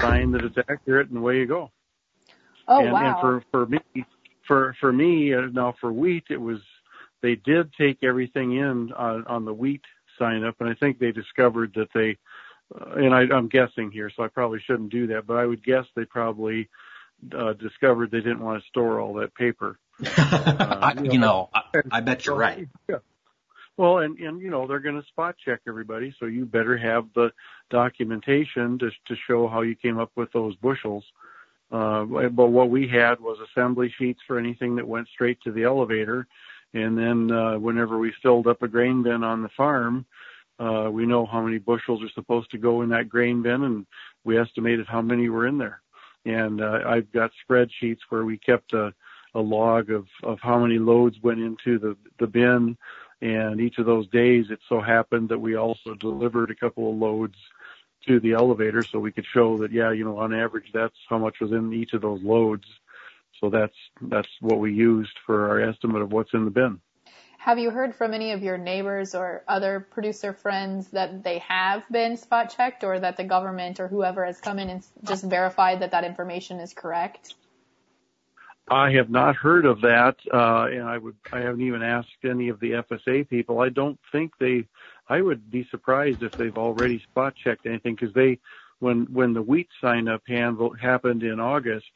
sign 0.00 0.32
that 0.32 0.42
it's 0.44 0.56
accurate, 0.70 1.10
and 1.10 1.18
away 1.18 1.38
you 1.38 1.46
go. 1.46 1.70
Oh 2.66 2.80
and, 2.80 2.92
wow! 2.92 3.04
And 3.04 3.20
for 3.20 3.44
for 3.50 3.66
me, 3.66 4.06
for 4.46 4.76
for 4.80 4.92
me 4.92 5.34
uh, 5.34 5.42
now 5.52 5.74
for 5.80 5.92
wheat, 5.92 6.24
it 6.30 6.40
was 6.40 6.60
they 7.22 7.34
did 7.34 7.72
take 7.74 8.02
everything 8.02 8.56
in 8.56 8.92
on, 8.92 9.26
on 9.26 9.44
the 9.44 9.54
wheat 9.54 9.82
sign 10.18 10.44
up, 10.44 10.56
and 10.60 10.68
I 10.68 10.74
think 10.74 10.98
they 10.98 11.12
discovered 11.12 11.72
that 11.74 11.88
they, 11.94 12.16
uh, 12.74 12.94
and 12.96 13.14
I, 13.14 13.22
I'm 13.34 13.48
guessing 13.48 13.90
here, 13.90 14.10
so 14.14 14.22
I 14.22 14.28
probably 14.28 14.60
shouldn't 14.66 14.90
do 14.90 15.08
that, 15.08 15.26
but 15.26 15.36
I 15.36 15.44
would 15.44 15.64
guess 15.64 15.84
they 15.94 16.04
probably 16.04 16.68
uh, 17.36 17.54
discovered 17.54 18.10
they 18.10 18.18
didn't 18.18 18.40
want 18.40 18.62
to 18.62 18.68
store 18.68 19.00
all 19.00 19.14
that 19.14 19.34
paper. 19.34 19.78
Uh, 20.58 20.92
I, 20.96 21.00
you 21.02 21.18
know, 21.18 21.48
I, 21.54 21.62
I 21.90 22.00
bet 22.00 22.26
you're 22.26 22.36
right. 22.36 22.68
Yeah. 22.88 22.96
Well, 23.76 23.98
and 23.98 24.18
and 24.18 24.40
you 24.40 24.50
know 24.50 24.66
they're 24.66 24.80
going 24.80 25.00
to 25.00 25.06
spot 25.08 25.36
check 25.42 25.60
everybody, 25.68 26.14
so 26.18 26.26
you 26.26 26.46
better 26.46 26.76
have 26.78 27.06
the 27.14 27.32
documentation 27.70 28.78
to 28.78 28.90
to 28.90 29.16
show 29.26 29.48
how 29.48 29.62
you 29.62 29.74
came 29.74 29.98
up 29.98 30.12
with 30.16 30.32
those 30.32 30.56
bushels. 30.56 31.04
Uh, 31.14 31.35
but 31.70 32.48
what 32.48 32.70
we 32.70 32.88
had 32.88 33.20
was 33.20 33.38
assembly 33.50 33.92
sheets 33.98 34.20
for 34.26 34.38
anything 34.38 34.76
that 34.76 34.86
went 34.86 35.08
straight 35.08 35.38
to 35.42 35.52
the 35.52 35.64
elevator, 35.64 36.26
and 36.74 36.96
then 36.96 37.30
uh, 37.30 37.58
whenever 37.58 37.98
we 37.98 38.12
filled 38.22 38.46
up 38.46 38.62
a 38.62 38.68
grain 38.68 39.02
bin 39.02 39.24
on 39.24 39.42
the 39.42 39.48
farm, 39.56 40.04
uh, 40.58 40.88
we 40.90 41.04
know 41.06 41.26
how 41.26 41.42
many 41.42 41.58
bushels 41.58 42.02
are 42.02 42.10
supposed 42.14 42.50
to 42.50 42.58
go 42.58 42.82
in 42.82 42.88
that 42.88 43.08
grain 43.08 43.42
bin, 43.42 43.64
and 43.64 43.86
we 44.24 44.38
estimated 44.38 44.86
how 44.86 45.02
many 45.02 45.28
were 45.28 45.46
in 45.46 45.58
there. 45.58 45.80
And 46.24 46.60
uh, 46.60 46.80
I've 46.86 47.10
got 47.12 47.30
spreadsheets 47.48 48.00
where 48.08 48.24
we 48.24 48.38
kept 48.38 48.72
a 48.72 48.92
a 49.36 49.40
log 49.40 49.90
of, 49.90 50.06
of 50.22 50.38
how 50.42 50.58
many 50.58 50.78
loads 50.78 51.16
went 51.22 51.40
into 51.40 51.78
the, 51.78 51.96
the 52.18 52.26
bin. 52.26 52.76
And 53.20 53.60
each 53.60 53.78
of 53.78 53.86
those 53.86 54.08
days, 54.08 54.46
it 54.50 54.58
so 54.68 54.80
happened 54.80 55.28
that 55.28 55.38
we 55.38 55.56
also 55.56 55.94
delivered 56.00 56.50
a 56.50 56.54
couple 56.54 56.90
of 56.90 56.96
loads 56.96 57.36
to 58.06 58.20
the 58.20 58.32
elevator 58.32 58.82
so 58.82 58.98
we 58.98 59.12
could 59.12 59.26
show 59.32 59.58
that, 59.58 59.72
yeah, 59.72 59.92
you 59.92 60.04
know, 60.04 60.18
on 60.18 60.34
average, 60.34 60.70
that's 60.72 60.96
how 61.08 61.18
much 61.18 61.40
was 61.40 61.52
in 61.52 61.72
each 61.72 61.92
of 61.92 62.02
those 62.02 62.22
loads. 62.22 62.64
So 63.40 63.50
that's, 63.50 63.76
that's 64.00 64.28
what 64.40 64.58
we 64.58 64.72
used 64.72 65.16
for 65.26 65.48
our 65.48 65.60
estimate 65.60 66.02
of 66.02 66.12
what's 66.12 66.32
in 66.32 66.44
the 66.44 66.50
bin. 66.50 66.80
Have 67.38 67.58
you 67.58 67.70
heard 67.70 67.94
from 67.94 68.12
any 68.12 68.32
of 68.32 68.42
your 68.42 68.58
neighbors 68.58 69.14
or 69.14 69.44
other 69.46 69.86
producer 69.90 70.32
friends 70.32 70.88
that 70.88 71.22
they 71.22 71.38
have 71.38 71.84
been 71.92 72.16
spot 72.16 72.52
checked 72.56 72.82
or 72.82 72.98
that 72.98 73.16
the 73.16 73.24
government 73.24 73.78
or 73.78 73.86
whoever 73.86 74.24
has 74.24 74.40
come 74.40 74.58
in 74.58 74.68
and 74.68 74.84
just 75.04 75.22
verified 75.22 75.80
that 75.80 75.92
that 75.92 76.02
information 76.02 76.58
is 76.58 76.74
correct? 76.74 77.34
I 78.68 78.90
have 78.92 79.10
not 79.10 79.36
heard 79.36 79.64
of 79.64 79.80
that, 79.82 80.16
uh, 80.32 80.66
and 80.72 80.82
I 80.82 80.98
would 80.98 81.14
I 81.32 81.38
haven't 81.38 81.60
even 81.60 81.82
asked 81.82 82.24
any 82.24 82.48
of 82.48 82.58
the 82.58 82.72
FSA 82.72 83.28
people. 83.28 83.60
I 83.60 83.68
don't 83.68 83.98
think 84.10 84.32
they. 84.40 84.66
I 85.08 85.20
would 85.20 85.50
be 85.50 85.66
surprised 85.70 86.22
if 86.22 86.32
they've 86.36 86.56
already 86.56 87.00
spot 87.00 87.34
checked 87.42 87.66
anything 87.66 87.94
because 87.94 88.14
they, 88.14 88.38
when 88.80 89.06
when 89.12 89.32
the 89.32 89.42
wheat 89.42 89.68
sign 89.80 90.08
up 90.08 90.22
handle 90.26 90.74
happened 90.74 91.22
in 91.22 91.40
August, 91.40 91.90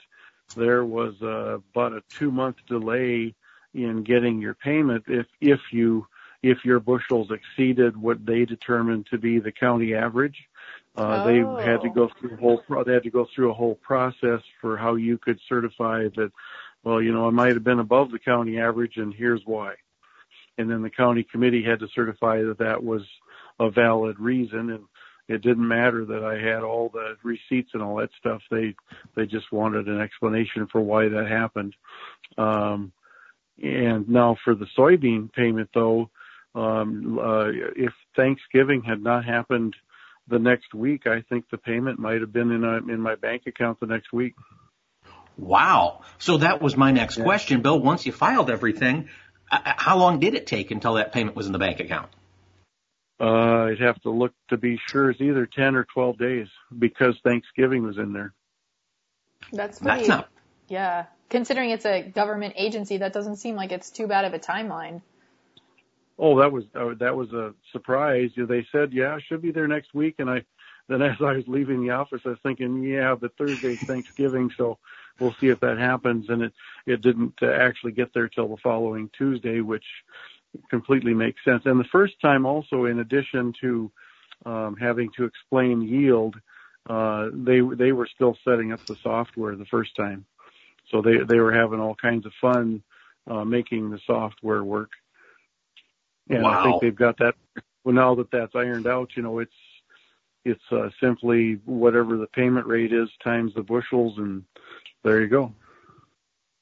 there 0.57 0.85
was 0.85 1.15
uh, 1.23 1.59
about 1.75 1.93
a 1.93 2.03
two 2.19 2.31
month 2.31 2.57
delay 2.69 3.35
in 3.75 4.03
getting 4.03 4.41
your 4.41 4.55
payment 4.55 5.05
if 5.09 5.27
if 5.41 5.61
you 5.73 6.07
if 6.43 6.65
your 6.65 6.81
bushels 6.81 7.31
exceeded 7.31 7.97
what 7.97 8.25
they 8.25 8.45
determined 8.45 9.07
to 9.11 9.19
be 9.19 9.39
the 9.39 9.53
county 9.53 9.95
average. 9.95 10.37
Uh, 10.97 11.23
oh. 11.23 11.57
They 11.57 11.71
had 11.71 11.83
to 11.83 11.91
go 11.91 12.11
through 12.19 12.35
a 12.35 12.37
whole 12.37 12.59
pro- 12.67 12.85
they 12.85 12.95
had 12.95 13.03
to 13.05 13.11
go 13.11 13.27
through 13.35 13.51
a 13.51 13.55
whole 13.55 13.77
process 13.77 14.41
for 14.61 14.77
how 14.77 14.95
you 14.95 15.19
could 15.19 15.39
certify 15.49 16.09
that. 16.17 16.33
Well, 16.83 17.03
you 17.03 17.13
know, 17.13 17.27
I 17.27 17.31
might 17.31 17.53
have 17.53 17.65
been 17.65 17.79
above 17.79 18.11
the 18.11 18.19
county 18.19 18.59
average, 18.59 18.97
and 18.97 19.13
here's 19.13 19.43
why. 19.45 19.75
And 20.59 20.71
then 20.71 20.83
the 20.83 20.91
county 20.91 21.27
committee 21.31 21.63
had 21.63 21.81
to 21.81 21.89
certify 21.95 22.43
that 22.43 22.59
that 22.59 22.83
was 22.83 23.03
a 23.59 23.71
valid 23.71 24.19
reason, 24.19 24.71
and 24.71 24.85
it 25.29 25.43
didn't 25.43 25.67
matter 25.67 26.05
that 26.05 26.25
I 26.25 26.35
had 26.35 26.63
all 26.63 26.91
the 26.93 27.17
receipts 27.23 27.71
and 27.73 27.83
all 27.83 27.97
that 27.97 28.11
stuff. 28.19 28.43
They 28.51 28.75
they 29.15 29.27
just 29.27 29.53
wanted 29.53 29.87
an 29.87 30.01
explanation 30.01 30.67
for 30.71 30.81
why 30.81 31.09
that 31.09 31.27
happened. 31.29 31.75
Um, 32.37 32.93
and 33.63 34.09
now 34.09 34.37
for 34.45 34.55
the 34.55 34.67
soybean 34.77 35.33
payment, 35.33 35.69
though, 35.75 36.11
um, 36.55 37.19
uh, 37.19 37.49
if 37.77 37.93
Thanksgiving 38.17 38.83
had 38.83 39.03
not 39.03 39.25
happened 39.25 39.77
the 40.29 40.39
next 40.39 40.75
week, 40.75 41.07
I 41.07 41.23
think 41.29 41.45
the 41.51 41.59
payment 41.59 41.99
might 41.99 42.21
have 42.21 42.33
been 42.33 42.51
in 42.51 42.65
a, 42.65 42.77
in 42.93 43.01
my 43.01 43.15
bank 43.17 43.43
account 43.47 43.81
the 43.81 43.87
next 43.87 44.13
week. 44.13 44.35
Wow. 45.37 46.03
So 46.19 46.39
that 46.39 46.61
was 46.61 46.77
my 46.77 46.91
next 46.91 47.19
yeah. 47.19 47.25
question, 47.25 47.63
Bill. 47.63 47.79
Once 47.79 48.05
you 48.05 48.13
filed 48.13 48.51
everything, 48.51 48.97
uh, 48.99 49.07
uh, 49.07 49.30
how 49.51 49.99
long 49.99 50.21
did 50.21 50.35
it 50.35 50.47
take 50.47 50.71
until 50.71 50.95
that 50.95 51.13
payment 51.13 51.37
was 51.37 51.47
in 51.47 51.53
the 51.53 51.59
bank 51.59 51.81
account? 51.81 52.11
Uh, 53.21 53.65
I'd 53.65 53.81
have 53.81 54.01
to 54.03 54.11
look 54.11 54.33
to 54.49 54.57
be 54.57 54.79
sure. 54.89 55.11
It's 55.11 55.21
either 55.21 55.47
10 55.47 55.77
or 55.77 55.85
12 55.85 56.19
days 56.19 56.49
because 56.77 57.15
Thanksgiving 57.23 57.83
was 57.83 57.99
in 57.99 58.13
there. 58.13 58.33
That's 59.53 59.79
pretty, 59.79 59.99
That's 59.99 60.09
not. 60.09 60.29
Yeah. 60.69 61.07
Considering 61.29 61.71
it's 61.71 61.85
a 61.85 62.03
government 62.03 62.55
agency, 62.57 62.99
that 62.99 63.13
doesn't 63.13 63.37
seem 63.37 63.57
like 63.57 63.73
it's 63.73 63.91
too 63.91 64.07
bad 64.07 64.25
of 64.25 64.33
a 64.33 64.39
timeline. 64.39 65.03
Oh, 66.19 66.39
that 66.41 66.53
was 66.53 66.65
uh, 66.75 66.95
that 66.99 67.17
was 67.17 67.33
a 67.33 67.55
surprise. 67.73 68.31
They 68.37 68.67
said, 68.71 68.93
"Yeah, 68.93 69.19
should 69.27 69.41
be 69.41 69.53
there 69.53 69.67
next 69.67 69.95
week." 69.95 70.17
And 70.19 70.29
I, 70.29 70.45
then 70.87 71.01
as 71.01 71.17
I 71.21 71.33
was 71.33 71.45
leaving 71.47 71.83
the 71.83 71.91
office, 71.91 72.21
I 72.27 72.31
was 72.31 72.39
thinking, 72.43 72.83
"Yeah, 72.83 73.15
but 73.15 73.35
Thursday's 73.39 73.83
Thanksgiving, 73.83 74.51
so 74.59 74.79
we'll 75.21 75.35
see 75.41 75.49
if 75.49 75.61
that 75.61 75.79
happens." 75.79 76.29
And 76.29 76.43
it 76.43 76.53
it 76.87 77.03
didn't 77.03 77.35
uh, 77.43 77.47
actually 77.47 77.93
get 77.93 78.13
there 78.15 78.29
till 78.29 78.49
the 78.49 78.57
following 78.63 79.11
Tuesday, 79.17 79.61
which 79.61 79.85
completely 80.69 81.15
makes 81.15 81.45
sense. 81.45 81.63
And 81.67 81.79
the 81.79 81.85
first 81.85 82.21
time, 82.21 82.47
also, 82.47 82.87
in 82.87 82.99
addition 82.99 83.53
to 83.61 83.91
um, 84.47 84.77
having 84.77 85.11
to 85.17 85.25
explain 85.25 85.83
yield, 85.83 86.37
uh, 86.89 87.29
they 87.33 87.61
they 87.61 87.93
were 87.93 88.09
still 88.13 88.37
setting 88.45 88.73
up 88.73 88.85
the 88.87 88.97
software 89.03 89.55
the 89.55 89.67
first 89.67 89.95
time, 89.95 90.25
so 90.91 91.03
they 91.03 91.19
they 91.19 91.39
were 91.39 91.53
having 91.53 91.81
all 91.81 91.95
kinds 91.95 92.27
of 92.27 92.33
fun 92.41 92.83
uh, 93.29 93.45
making 93.45 93.91
the 93.91 94.01
software 94.07 94.65
work. 94.65 94.91
And 96.29 96.43
wow. 96.43 96.61
I 96.61 96.65
think 96.65 96.83
they've 96.83 96.95
got 96.95 97.19
that. 97.19 97.35
Well, 97.85 97.95
now 97.95 98.15
that 98.17 98.31
that's 98.31 98.55
ironed 98.55 98.87
out, 98.87 99.11
you 99.17 99.23
know, 99.23 99.39
it's 99.39 99.53
it's 100.45 100.63
uh, 100.71 100.89
simply 101.01 101.61
whatever 101.65 102.17
the 102.17 102.27
payment 102.27 102.67
rate 102.67 102.93
is 102.93 103.09
times 103.23 103.53
the 103.55 103.63
bushels, 103.63 104.19
and 104.19 104.45
there 105.05 105.21
you 105.21 105.29
go. 105.29 105.53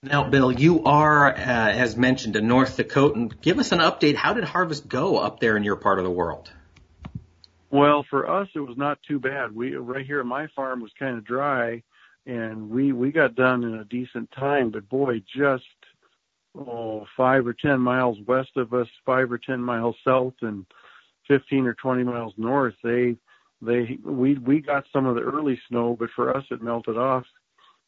Now, 0.03 0.29
Bill, 0.29 0.53
you 0.53 0.85
are, 0.85 1.29
uh, 1.29 1.35
as 1.37 1.97
mentioned, 1.97 2.37
a 2.37 2.41
North 2.41 2.77
Dakotan. 2.77 3.41
Give 3.41 3.59
us 3.59 3.73
an 3.73 3.81
update. 3.81 4.15
How 4.15 4.33
did 4.33 4.45
harvest 4.45 4.89
go 4.89 5.19
up 5.19 5.41
there 5.41 5.57
in 5.57 5.65
your 5.65 5.77
part 5.77 5.99
of 5.99 6.05
the 6.05 6.11
world? 6.11 6.51
Well, 7.71 8.05
for 8.09 8.31
us, 8.31 8.49
it 8.55 8.61
was 8.61 8.77
not 8.77 8.99
too 9.07 9.19
bad. 9.19 9.55
We 9.55 9.75
right 9.75 10.07
here 10.07 10.21
at 10.21 10.27
my 10.27 10.47
farm 10.55 10.81
was 10.81 10.93
kind 10.99 11.19
of 11.19 11.25
dry, 11.25 11.83
and 12.27 12.71
we 12.71 12.93
we 12.93 13.11
got 13.11 13.35
done 13.35 13.65
in 13.65 13.75
a 13.75 13.85
decent 13.85 14.31
time. 14.31 14.71
But 14.71 14.89
boy, 14.89 15.23
just 15.37 15.65
oh, 16.57 17.07
five 17.17 17.47
or 17.47 17.53
10 17.53 17.81
miles 17.81 18.19
west 18.27 18.57
of 18.57 18.73
us, 18.73 18.89
five 19.05 19.31
or 19.31 19.39
10 19.39 19.61
miles 19.61 19.97
south 20.07 20.35
and 20.43 20.67
15 21.29 21.67
or 21.67 21.75
20 21.75 22.05
miles 22.05 22.33
north, 22.37 22.75
they, 22.83 23.17
they, 23.61 23.99
we, 24.05 24.37
we 24.39 24.61
got 24.61 24.85
some 24.93 25.07
of 25.07 25.17
the 25.17 25.23
early 25.23 25.61
snow, 25.69 25.97
but 25.99 26.11
for 26.15 26.37
us 26.37 26.45
it 26.51 26.63
melted 26.63 26.97
off. 26.97 27.25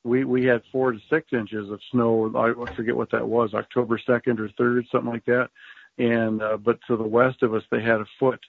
We, 0.03 0.25
we 0.25 0.45
had 0.45 0.63
four 0.73 0.93
to 0.93 0.99
six 1.11 1.33
inches 1.33 1.71
of 1.71 1.81
snow. 1.93 2.33
I 2.35 2.75
forget 2.75 2.97
what 2.97 3.11
that 3.13 3.29
was, 3.29 3.55
October 3.55 3.99
2nd 4.09 4.39
or 4.41 4.49
3rd, 4.49 4.85
something 4.91 5.11
like 5.11 5.27
that. 5.27 5.51
And, 5.99 6.43
uh, 6.43 6.57
but 6.57 6.79
to 6.87 6.97
the 6.97 7.05
west 7.05 7.43
of 7.43 7.55
us, 7.55 7.63
they 7.71 7.83
had 7.83 8.01
a 8.01 8.07
foot. 8.19 8.41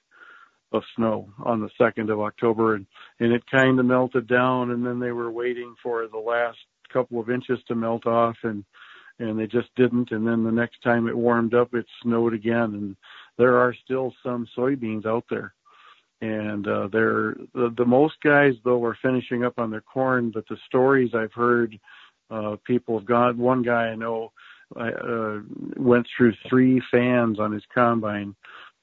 of 0.74 0.84
snow 0.96 1.28
on 1.44 1.60
the 1.60 1.70
2nd 1.78 2.10
of 2.10 2.22
October 2.22 2.76
and, 2.76 2.86
and 3.20 3.34
it 3.34 3.44
kind 3.52 3.78
of 3.78 3.86
melted 3.86 4.26
down 4.26 4.72
and 4.72 4.86
then 4.86 5.00
they 5.02 5.12
were 5.12 5.30
waiting 5.30 5.76
for 5.84 6.08
the 6.08 6.18
last 6.18 6.58
couple 6.94 7.20
of 7.20 7.30
inches 7.30 7.60
to 7.68 7.76
melt 7.76 8.06
off 8.08 8.38
and, 8.44 8.64
and 9.20 9.38
they 9.38 9.48
just 9.48 9.68
didn't. 9.76 10.12
And 10.12 10.26
then 10.26 10.46
the 10.46 10.52
next 10.52 10.82
time 10.82 11.10
it 11.10 11.18
warmed 11.18 11.54
up, 11.54 11.74
it 11.74 11.86
snowed 12.02 12.34
again 12.34 12.74
and 12.74 12.96
there 13.38 13.58
are 13.58 13.76
still 13.84 14.14
some 14.24 14.48
soybeans 14.58 15.06
out 15.06 15.26
there. 15.30 15.54
And, 16.22 16.68
uh, 16.68 16.88
they're, 16.92 17.36
the, 17.54 17.74
the 17.76 17.86
most 17.86 18.16
guys 18.24 18.54
though 18.64 18.84
are 18.86 18.98
finishing 19.02 19.44
up 19.44 19.58
on 19.58 19.72
their 19.72 19.82
corn, 19.82 20.32
but 20.32 20.48
the 20.48 20.58
stories 20.68 21.16
I've 21.16 21.34
heard, 21.34 21.80
uh, 22.30 22.58
people 22.64 22.98
have 23.00 23.08
gone, 23.08 23.38
one 23.38 23.64
guy 23.64 23.88
I 23.88 23.96
know, 23.96 24.32
uh, 24.76 25.40
went 25.76 26.08
through 26.16 26.34
three 26.48 26.82
fans 26.92 27.40
on 27.40 27.52
his 27.52 27.64
combine 27.74 28.36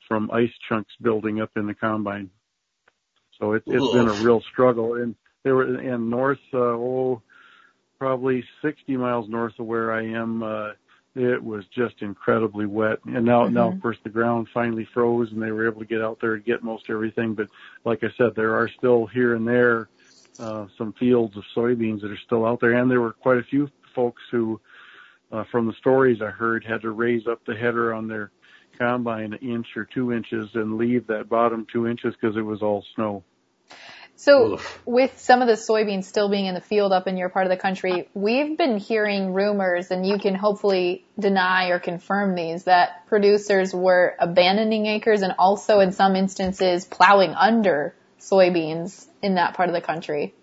from 0.07 0.31
ice 0.33 0.53
chunks 0.69 0.93
building 1.01 1.41
up 1.41 1.51
in 1.57 1.67
the 1.67 1.75
combine. 1.75 2.31
So 3.39 3.53
it, 3.53 3.63
it's 3.67 3.93
been 3.93 4.09
a 4.09 4.25
real 4.25 4.41
struggle. 4.53 4.95
And 4.95 5.15
there 5.45 5.55
were 5.55 5.81
in 5.81 6.11
north, 6.11 6.41
uh, 6.53 6.59
oh, 6.59 7.23
probably 7.99 8.45
60 8.63 8.97
miles 8.97 9.29
north 9.29 9.55
of 9.59 9.67
where 9.67 9.93
I 9.93 10.07
am, 10.07 10.43
uh, 10.43 10.71
it 11.15 11.43
was 11.43 11.65
just 11.67 12.03
incredibly 12.03 12.67
wet. 12.67 12.99
And 13.05 13.25
now, 13.25 13.45
mm-hmm. 13.45 13.55
now 13.55 13.69
of 13.69 13.81
course 13.81 13.99
the 14.03 14.11
ground 14.11 14.49
finally 14.53 14.85
froze 14.93 15.33
and 15.33 15.43
they 15.43 15.51
were 15.51 15.67
able 15.67 15.81
to 15.81 15.87
get 15.87 16.03
out 16.03 16.19
there 16.21 16.35
and 16.35 16.45
get 16.45 16.63
most 16.63 16.91
everything. 16.91 17.35
But 17.35 17.49
like 17.85 18.05
I 18.05 18.11
said, 18.17 18.35
there 18.35 18.55
are 18.55 18.69
still 18.69 19.07
here 19.07 19.35
and 19.35 19.47
there, 19.47 19.89
uh, 20.39 20.67
some 20.77 20.93
fields 20.93 21.37
of 21.37 21.45
soybeans 21.57 22.03
that 22.03 22.11
are 22.11 22.19
still 22.19 22.45
out 22.45 22.61
there. 22.61 22.73
And 22.73 22.91
there 22.91 23.01
were 23.01 23.13
quite 23.13 23.39
a 23.39 23.43
few 23.43 23.71
folks 23.95 24.23
who, 24.31 24.61
uh, 25.33 25.45
from 25.45 25.67
the 25.67 25.73
stories 25.75 26.23
I 26.23 26.31
heard, 26.31 26.65
had 26.65 26.83
to 26.83 26.91
raise 26.91 27.27
up 27.27 27.45
the 27.45 27.57
header 27.57 27.93
on 27.93 28.07
their 28.07 28.31
combine 28.79 29.33
an 29.33 29.39
inch 29.41 29.77
or 29.77 29.85
two 29.85 30.13
inches 30.13 30.51
and 30.55 30.79
leave 30.79 31.07
that 31.09 31.29
bottom 31.29 31.67
two 31.73 31.89
inches 31.89 32.15
because 32.15 32.37
it 32.37 32.43
was 32.43 32.63
all 32.63 32.85
snow. 32.95 33.25
So 34.21 34.55
Oof. 34.55 34.83
with 34.85 35.21
some 35.21 35.43
of 35.43 35.47
the 35.47 35.55
soybeans 35.55 36.03
still 36.03 36.29
being 36.29 36.47
in 36.47 36.55
the 36.55 36.61
field 36.61 36.91
up 36.91 37.07
in 37.07 37.17
your 37.17 37.29
part 37.29 37.47
of 37.47 37.51
the 37.51 37.57
country, 37.57 38.09
we've 38.15 38.59
been 38.59 38.77
hearing 38.77 39.33
rumors 39.33 39.93
and 39.93 40.05
you 40.05 40.19
can 40.19 40.35
hopefully 40.35 41.05
deny 41.17 41.69
or 41.69 41.79
confirm 41.79 42.35
these 42.35 42.65
that 42.65 43.07
producers 43.07 43.73
were 43.73 44.17
abandoning 44.19 44.87
acres 44.87 45.23
and 45.23 45.35
also 45.39 45.79
in 45.79 45.93
some 45.93 46.17
instances 46.17 46.85
plowing 46.85 47.31
under 47.31 47.95
soybeans 48.19 49.07
in 49.23 49.37
that 49.37 49.55
part 49.55 49.69
of 49.69 49.75
the 49.77 49.81
country. 49.81 50.35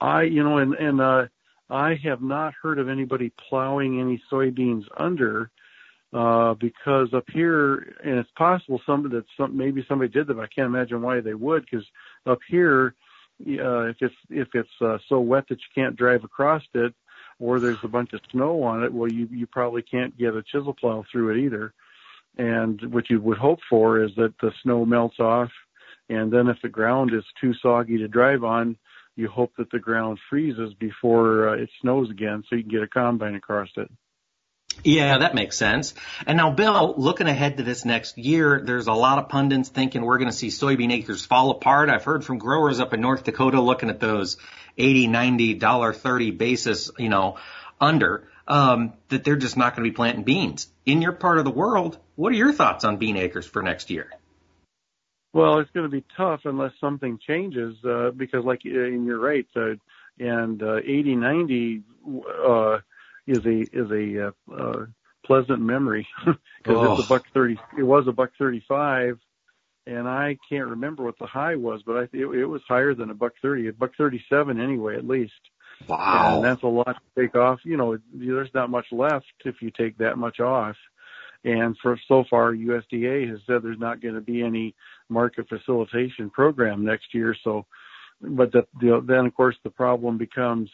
I, 0.00 0.22
you 0.22 0.42
know, 0.42 0.56
and, 0.56 0.72
and, 0.74 1.00
uh, 1.00 1.26
I 1.68 1.96
have 2.04 2.22
not 2.22 2.54
heard 2.62 2.78
of 2.78 2.88
anybody 2.88 3.32
plowing 3.50 4.00
any 4.00 4.22
soybeans 4.32 4.84
under 4.96 5.50
uh, 6.12 6.54
because 6.54 7.12
up 7.12 7.24
here, 7.32 7.96
and 8.02 8.18
it's 8.18 8.30
possible 8.38 8.80
somebody 8.86 9.16
that 9.16 9.24
some 9.36 9.56
maybe 9.56 9.84
somebody 9.88 10.10
did 10.10 10.26
that, 10.28 10.34
but 10.34 10.44
I 10.44 10.48
can't 10.54 10.66
imagine 10.66 11.02
why 11.02 11.20
they 11.20 11.34
would. 11.34 11.66
Because 11.68 11.84
up 12.26 12.38
here, 12.48 12.94
uh, 13.40 13.84
if 13.84 13.96
it's 14.00 14.14
if 14.30 14.48
it's 14.54 14.68
uh, 14.80 14.98
so 15.08 15.20
wet 15.20 15.44
that 15.48 15.58
you 15.58 15.82
can't 15.82 15.96
drive 15.96 16.24
across 16.24 16.62
it, 16.74 16.94
or 17.38 17.60
there's 17.60 17.82
a 17.82 17.88
bunch 17.88 18.12
of 18.12 18.20
snow 18.30 18.62
on 18.62 18.82
it, 18.82 18.92
well, 18.92 19.10
you 19.10 19.28
you 19.30 19.46
probably 19.46 19.82
can't 19.82 20.16
get 20.16 20.34
a 20.34 20.42
chisel 20.42 20.74
plow 20.74 21.04
through 21.10 21.30
it 21.30 21.44
either. 21.44 21.72
And 22.38 22.92
what 22.92 23.08
you 23.08 23.20
would 23.20 23.38
hope 23.38 23.60
for 23.68 24.02
is 24.02 24.10
that 24.16 24.34
the 24.40 24.52
snow 24.62 24.84
melts 24.84 25.20
off, 25.20 25.50
and 26.08 26.32
then 26.32 26.48
if 26.48 26.58
the 26.62 26.68
ground 26.68 27.12
is 27.14 27.24
too 27.40 27.54
soggy 27.62 27.98
to 27.98 28.08
drive 28.08 28.44
on, 28.44 28.76
you 29.16 29.28
hope 29.28 29.52
that 29.56 29.70
the 29.70 29.78
ground 29.78 30.18
freezes 30.28 30.74
before 30.74 31.48
uh, 31.48 31.56
it 31.56 31.70
snows 31.80 32.10
again, 32.10 32.42
so 32.48 32.56
you 32.56 32.62
can 32.62 32.70
get 32.70 32.82
a 32.82 32.88
combine 32.88 33.34
across 33.34 33.70
it. 33.76 33.90
Yeah, 34.84 35.18
that 35.18 35.34
makes 35.34 35.56
sense. 35.56 35.94
And 36.26 36.36
now, 36.36 36.50
Bill, 36.50 36.94
looking 36.96 37.26
ahead 37.26 37.56
to 37.56 37.62
this 37.62 37.84
next 37.84 38.18
year, 38.18 38.60
there's 38.64 38.86
a 38.86 38.92
lot 38.92 39.18
of 39.18 39.28
pundits 39.28 39.68
thinking 39.68 40.04
we're 40.04 40.18
going 40.18 40.30
to 40.30 40.36
see 40.36 40.48
soybean 40.48 40.92
acres 40.92 41.24
fall 41.24 41.50
apart. 41.50 41.88
I've 41.88 42.04
heard 42.04 42.24
from 42.24 42.38
growers 42.38 42.78
up 42.80 42.94
in 42.94 43.00
North 43.00 43.24
Dakota 43.24 43.60
looking 43.60 43.90
at 43.90 44.00
those 44.00 44.36
80, 44.78 45.08
90, 45.08 45.54
dollar 45.54 45.92
30 45.92 46.32
basis, 46.32 46.90
you 46.98 47.08
know, 47.08 47.36
under, 47.80 48.28
um, 48.46 48.92
that 49.08 49.24
they're 49.24 49.36
just 49.36 49.56
not 49.56 49.74
going 49.74 49.84
to 49.84 49.90
be 49.90 49.94
planting 49.94 50.24
beans. 50.24 50.68
In 50.84 51.02
your 51.02 51.12
part 51.12 51.38
of 51.38 51.44
the 51.44 51.50
world, 51.50 51.98
what 52.14 52.32
are 52.32 52.36
your 52.36 52.52
thoughts 52.52 52.84
on 52.84 52.96
bean 52.98 53.16
acres 53.16 53.46
for 53.46 53.62
next 53.62 53.90
year? 53.90 54.10
Well, 55.32 55.58
it's 55.58 55.70
going 55.72 55.84
to 55.84 55.90
be 55.90 56.04
tough 56.16 56.40
unless 56.44 56.72
something 56.80 57.18
changes, 57.26 57.76
uh, 57.84 58.10
because 58.10 58.44
like, 58.44 58.60
uh, 58.64 58.70
and 58.70 59.04
you're 59.04 59.18
right, 59.18 59.46
uh, 59.54 59.74
and, 60.18 60.62
uh, 60.62 60.76
80, 60.76 61.16
90, 61.16 61.82
uh, 62.46 62.78
is 63.26 63.44
a 63.44 63.60
is 63.72 63.90
a 63.90 64.28
uh, 64.28 64.54
uh, 64.54 64.86
pleasant 65.24 65.60
memory 65.60 66.06
because 66.24 66.36
oh. 66.66 66.94
it's 66.94 67.04
a 67.04 67.08
buck 67.08 67.24
thirty. 67.34 67.58
It 67.78 67.82
was 67.82 68.06
a 68.06 68.12
buck 68.12 68.30
thirty 68.38 68.64
five, 68.68 69.18
and 69.86 70.08
I 70.08 70.38
can't 70.48 70.68
remember 70.68 71.04
what 71.04 71.18
the 71.18 71.26
high 71.26 71.56
was, 71.56 71.82
but 71.84 71.96
I 71.96 72.02
it, 72.12 72.26
it 72.26 72.46
was 72.46 72.62
higher 72.68 72.94
than 72.94 73.10
a 73.10 73.14
buck 73.14 73.32
thirty, 73.42 73.68
a 73.68 73.72
buck 73.72 73.92
thirty 73.96 74.24
seven 74.30 74.60
anyway, 74.60 74.96
at 74.96 75.06
least. 75.06 75.32
Wow, 75.86 76.36
and 76.36 76.44
that's 76.44 76.62
a 76.62 76.68
lot 76.68 76.96
to 76.96 77.22
take 77.22 77.34
off. 77.34 77.60
You 77.64 77.76
know, 77.76 77.98
there's 78.14 78.54
not 78.54 78.70
much 78.70 78.86
left 78.92 79.26
if 79.44 79.60
you 79.60 79.70
take 79.70 79.98
that 79.98 80.16
much 80.16 80.40
off. 80.40 80.76
And 81.44 81.76
for 81.80 81.98
so 82.08 82.24
far, 82.28 82.52
USDA 82.52 83.30
has 83.30 83.38
said 83.46 83.62
there's 83.62 83.78
not 83.78 84.00
going 84.00 84.14
to 84.16 84.20
be 84.20 84.42
any 84.42 84.74
market 85.08 85.48
facilitation 85.48 86.28
program 86.28 86.84
next 86.84 87.14
year. 87.14 87.36
So, 87.44 87.66
but 88.20 88.50
the, 88.50 88.66
the, 88.80 89.00
then 89.06 89.26
of 89.26 89.34
course 89.34 89.54
the 89.62 89.70
problem 89.70 90.18
becomes 90.18 90.70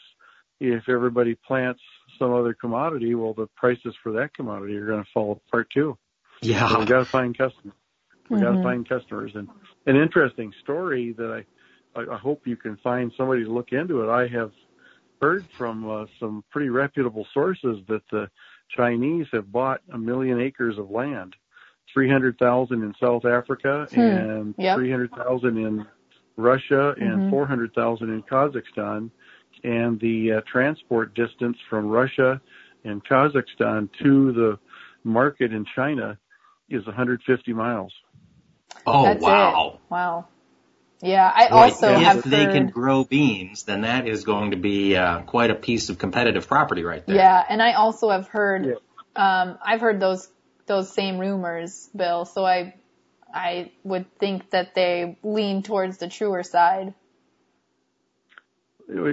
if 0.62 0.88
everybody 0.88 1.35
plants 1.35 1.81
some 2.18 2.33
other 2.33 2.55
commodity, 2.55 3.14
well, 3.14 3.35
the 3.35 3.48
prices 3.57 3.94
for 4.03 4.12
that 4.12 4.35
commodity 4.35 4.77
are 4.77 4.87
going 4.87 5.03
to 5.03 5.11
fall 5.12 5.40
apart 5.48 5.68
too. 5.70 5.98
Yeah. 6.40 6.68
So 6.68 6.81
we 6.81 6.87
got 6.87 7.01
to 7.01 7.05
find 7.05 7.37
customers. 7.37 7.75
We 8.31 8.37
mm-hmm. 8.37 8.44
got 8.44 8.57
to 8.57 8.62
find 8.62 8.88
customers. 8.88 9.33
And 9.35 9.48
an 9.87 9.96
interesting 9.96 10.53
story 10.62 11.14
that 11.18 11.44
I, 11.96 12.01
I, 12.01 12.14
I 12.14 12.18
hope 12.18 12.46
you 12.46 12.57
can 12.57 12.77
find 12.77 13.12
somebody 13.16 13.44
to 13.44 13.53
look 13.53 13.72
into 13.72 14.03
it. 14.03 14.11
I 14.11 14.29
have 14.29 14.53
heard 15.20 15.44
from 15.57 15.88
uh, 15.88 16.05
some 16.20 16.44
pretty 16.51 16.68
reputable 16.68 17.27
sources 17.35 17.79
that 17.88 18.03
the 18.11 18.31
Chinese 18.77 19.27
have 19.33 19.51
bought 19.51 19.81
a 19.92 19.98
million 19.98 20.40
acres 20.40 20.79
of 20.79 20.90
land, 20.90 21.35
300,000 21.92 22.83
in 22.83 22.94
South 23.01 23.25
Africa 23.25 23.87
hmm. 23.92 24.01
and 24.01 24.55
yep. 24.59 24.77
300,000 24.77 25.59
in 25.59 25.87
Russia 26.37 26.94
and 26.98 27.18
mm-hmm. 27.18 27.31
400,000 27.31 28.11
in 28.11 28.22
Kazakhstan 28.22 29.11
and 29.64 30.01
the 30.01 30.33
uh, 30.33 30.40
transport 30.51 31.14
distance 31.14 31.57
from 31.70 31.88
Russia 31.88 32.40
and 32.85 33.05
Kazakhstan 33.05 33.88
to 34.03 34.33
the 34.33 34.59
market 35.05 35.53
in 35.53 35.64
China 35.75 36.18
is 36.68 36.85
150 36.87 37.53
miles. 37.53 37.92
Oh 38.87 39.05
That's 39.05 39.22
wow! 39.22 39.75
It. 39.75 39.81
Wow. 39.90 40.27
Yeah, 41.03 41.31
I 41.35 41.48
Boy, 41.48 41.57
also 41.57 41.94
if 41.94 42.03
have 42.03 42.16
if 42.18 42.25
they 42.25 42.46
can 42.46 42.68
grow 42.68 43.03
beans, 43.03 43.64
then 43.64 43.81
that 43.81 44.07
is 44.07 44.25
going 44.25 44.53
to 44.53 44.57
be 44.57 44.96
uh, 44.96 45.22
quite 45.22 45.51
a 45.51 45.55
piece 45.57 45.88
of 45.88 45.98
competitive 45.98 46.46
property 46.46 46.85
right 46.85 47.05
there. 47.05 47.16
Yeah, 47.16 47.44
and 47.48 47.61
I 47.61 47.72
also 47.72 48.11
have 48.11 48.29
heard, 48.29 48.66
yeah. 48.66 48.75
um, 49.16 49.59
I've 49.64 49.81
heard 49.81 49.98
those 49.98 50.29
those 50.66 50.92
same 50.94 51.18
rumors, 51.18 51.90
Bill. 51.94 52.25
So 52.25 52.44
I 52.46 52.75
I 53.35 53.72
would 53.83 54.07
think 54.18 54.51
that 54.51 54.77
they 54.77 55.18
lean 55.25 55.64
towards 55.64 55.98
the 55.98 56.09
truer 56.09 56.44
side 56.44 56.94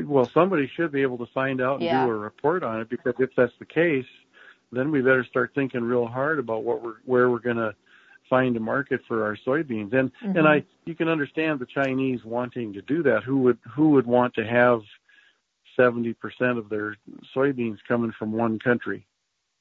well, 0.05 0.25
somebody 0.25 0.67
should 0.75 0.91
be 0.91 1.01
able 1.01 1.17
to 1.19 1.27
find 1.27 1.61
out 1.61 1.75
and 1.75 1.83
yeah. 1.83 2.05
do 2.05 2.11
a 2.11 2.15
report 2.15 2.63
on 2.63 2.81
it 2.81 2.89
because 2.89 3.13
if 3.19 3.29
that's 3.35 3.53
the 3.59 3.65
case, 3.65 4.05
then 4.71 4.91
we 4.91 5.01
better 5.01 5.23
start 5.23 5.51
thinking 5.55 5.83
real 5.83 6.05
hard 6.05 6.39
about 6.39 6.63
what 6.63 6.81
we're 6.81 6.95
where 7.05 7.29
we're 7.29 7.39
going 7.39 7.57
to 7.57 7.73
find 8.29 8.55
a 8.55 8.59
market 8.59 9.01
for 9.07 9.25
our 9.25 9.35
soybeans. 9.45 9.93
And 9.93 10.11
mm-hmm. 10.13 10.37
and 10.37 10.47
I 10.47 10.63
you 10.85 10.95
can 10.95 11.07
understand 11.07 11.59
the 11.59 11.65
Chinese 11.65 12.23
wanting 12.23 12.73
to 12.73 12.81
do 12.81 13.03
that. 13.03 13.23
Who 13.23 13.39
would 13.39 13.57
who 13.75 13.89
would 13.91 14.05
want 14.05 14.35
to 14.35 14.45
have 14.45 14.81
70% 15.77 16.15
of 16.57 16.69
their 16.69 16.95
soybeans 17.35 17.77
coming 17.87 18.13
from 18.17 18.31
one 18.31 18.59
country? 18.59 19.05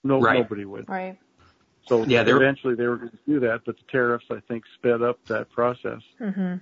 No 0.04 0.20
right. 0.20 0.40
nobody 0.40 0.64
would. 0.64 0.88
Right. 0.88 1.18
So 1.86 2.04
yeah, 2.04 2.20
eventually 2.20 2.74
they 2.74 2.86
were 2.86 2.98
going 2.98 3.10
to 3.10 3.18
do 3.26 3.40
that, 3.40 3.62
but 3.64 3.76
the 3.76 3.84
tariffs 3.90 4.26
I 4.30 4.40
think 4.46 4.64
sped 4.74 5.00
up 5.00 5.24
that 5.26 5.50
process. 5.50 6.02
Mm-hmm. 6.20 6.56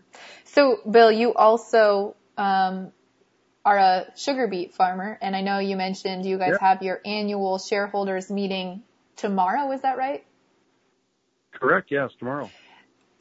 So 0.45 0.79
Bill, 0.89 1.11
you 1.11 1.35
also 1.35 2.15
um, 2.39 2.93
are 3.67 3.79
a 3.79 4.07
sugar 4.17 4.47
beet 4.47 4.75
farmer, 4.75 5.19
and 5.21 5.35
I 5.35 5.41
know 5.41 5.59
you 5.59 5.77
mentioned 5.77 6.25
you 6.25 6.39
guys 6.39 6.57
have 6.61 6.83
your 6.83 7.01
annual 7.05 7.59
shareholders 7.59 8.31
meeting 8.31 8.85
tomorrow. 9.17 9.73
Is 9.73 9.81
that 9.81 9.99
right? 9.99 10.25
Correct. 11.53 11.89
Yes, 11.91 12.11
tomorrow. 12.21 12.49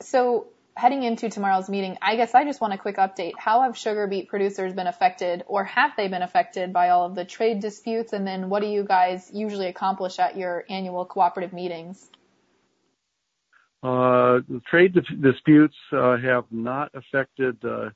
So 0.01 0.45
heading 0.77 1.01
into 1.01 1.29
tomorrow's 1.29 1.67
meeting, 1.67 1.97
I 1.99 2.15
guess 2.15 2.35
I 2.35 2.43
just 2.43 2.61
want 2.61 2.73
a 2.73 2.77
quick 2.77 2.97
update. 2.97 3.33
How 3.39 3.63
have 3.63 3.75
sugar 3.75 4.05
beet 4.05 4.29
producers 4.29 4.71
been 4.73 4.85
affected, 4.85 5.43
or 5.47 5.63
have 5.63 5.93
they 5.97 6.09
been 6.09 6.21
affected 6.21 6.71
by 6.71 6.89
all 6.89 7.07
of 7.07 7.15
the 7.15 7.25
trade 7.25 7.59
disputes? 7.59 8.13
And 8.13 8.27
then 8.27 8.49
what 8.49 8.61
do 8.61 8.67
you 8.67 8.83
guys 8.83 9.31
usually 9.33 9.67
accomplish 9.67 10.19
at 10.19 10.37
your 10.37 10.63
annual 10.69 11.05
cooperative 11.05 11.53
meetings? 11.53 12.07
Uh, 13.81 14.41
the 14.47 14.61
trade 14.69 14.95
disputes 15.21 15.75
uh, 15.91 16.17
have 16.17 16.45
not 16.51 16.91
affected 16.93 17.57
uh, 17.65 17.89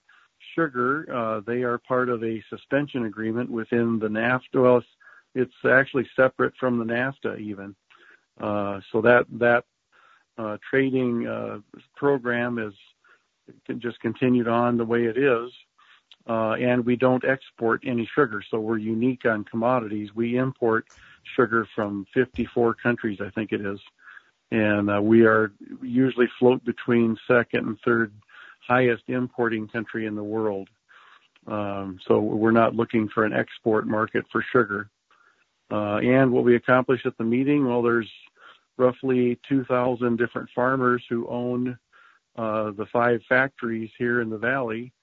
sugar, 0.55 1.07
uh, 1.13 1.41
they 1.45 1.63
are 1.63 1.77
part 1.77 2.09
of 2.09 2.23
a 2.23 2.43
suspension 2.49 3.05
agreement 3.05 3.49
within 3.49 3.99
the 3.99 4.07
NAFTA. 4.07 4.61
Well, 4.61 4.77
it's, 4.77 4.87
it's 5.35 5.65
actually 5.65 6.07
separate 6.15 6.53
from 6.59 6.79
the 6.79 6.85
NAFTA 6.85 7.39
even. 7.39 7.75
Uh, 8.39 8.79
so 8.91 9.01
that 9.01 9.25
that 9.31 9.65
uh, 10.37 10.57
trading 10.69 11.27
uh, 11.27 11.59
program 11.95 12.57
is 12.57 12.73
just 13.79 13.99
continued 13.99 14.47
on 14.47 14.77
the 14.77 14.85
way 14.85 15.05
it 15.05 15.17
is. 15.17 15.51
Uh, 16.27 16.53
and 16.53 16.85
we 16.85 16.95
don't 16.95 17.25
export 17.25 17.81
any 17.85 18.07
sugar, 18.13 18.43
so 18.51 18.59
we're 18.59 18.77
unique 18.77 19.25
on 19.25 19.43
commodities. 19.43 20.13
We 20.13 20.37
import 20.37 20.85
sugar 21.35 21.67
from 21.73 22.05
54 22.13 22.75
countries, 22.75 23.19
I 23.19 23.29
think 23.31 23.51
it 23.51 23.61
is, 23.61 23.79
and 24.51 24.91
uh, 24.91 25.01
we 25.01 25.25
are 25.25 25.51
usually 25.81 26.27
float 26.37 26.63
between 26.63 27.17
second 27.27 27.67
and 27.67 27.79
third 27.83 28.13
highest 28.69 29.03
importing 29.07 29.67
country 29.67 30.05
in 30.05 30.15
the 30.15 30.23
world. 30.23 30.69
Um, 31.47 31.99
so 32.07 32.19
we're 32.19 32.51
not 32.51 32.75
looking 32.75 33.09
for 33.09 33.25
an 33.25 33.33
export 33.33 33.87
market 33.87 34.25
for 34.31 34.45
sugar. 34.53 34.89
Uh, 35.71 35.97
and 35.97 36.31
what 36.31 36.43
we 36.43 36.55
accomplished 36.55 37.05
at 37.05 37.17
the 37.17 37.23
meeting, 37.23 37.67
well, 37.67 37.81
there's 37.81 38.09
roughly 38.77 39.39
2,000 39.49 40.17
different 40.17 40.49
farmers 40.53 41.03
who 41.09 41.27
own 41.27 41.77
uh, 42.37 42.71
the 42.71 42.85
five 42.93 43.21
factories 43.27 43.89
here 43.97 44.21
in 44.21 44.29
the 44.29 44.37
valley, 44.37 44.93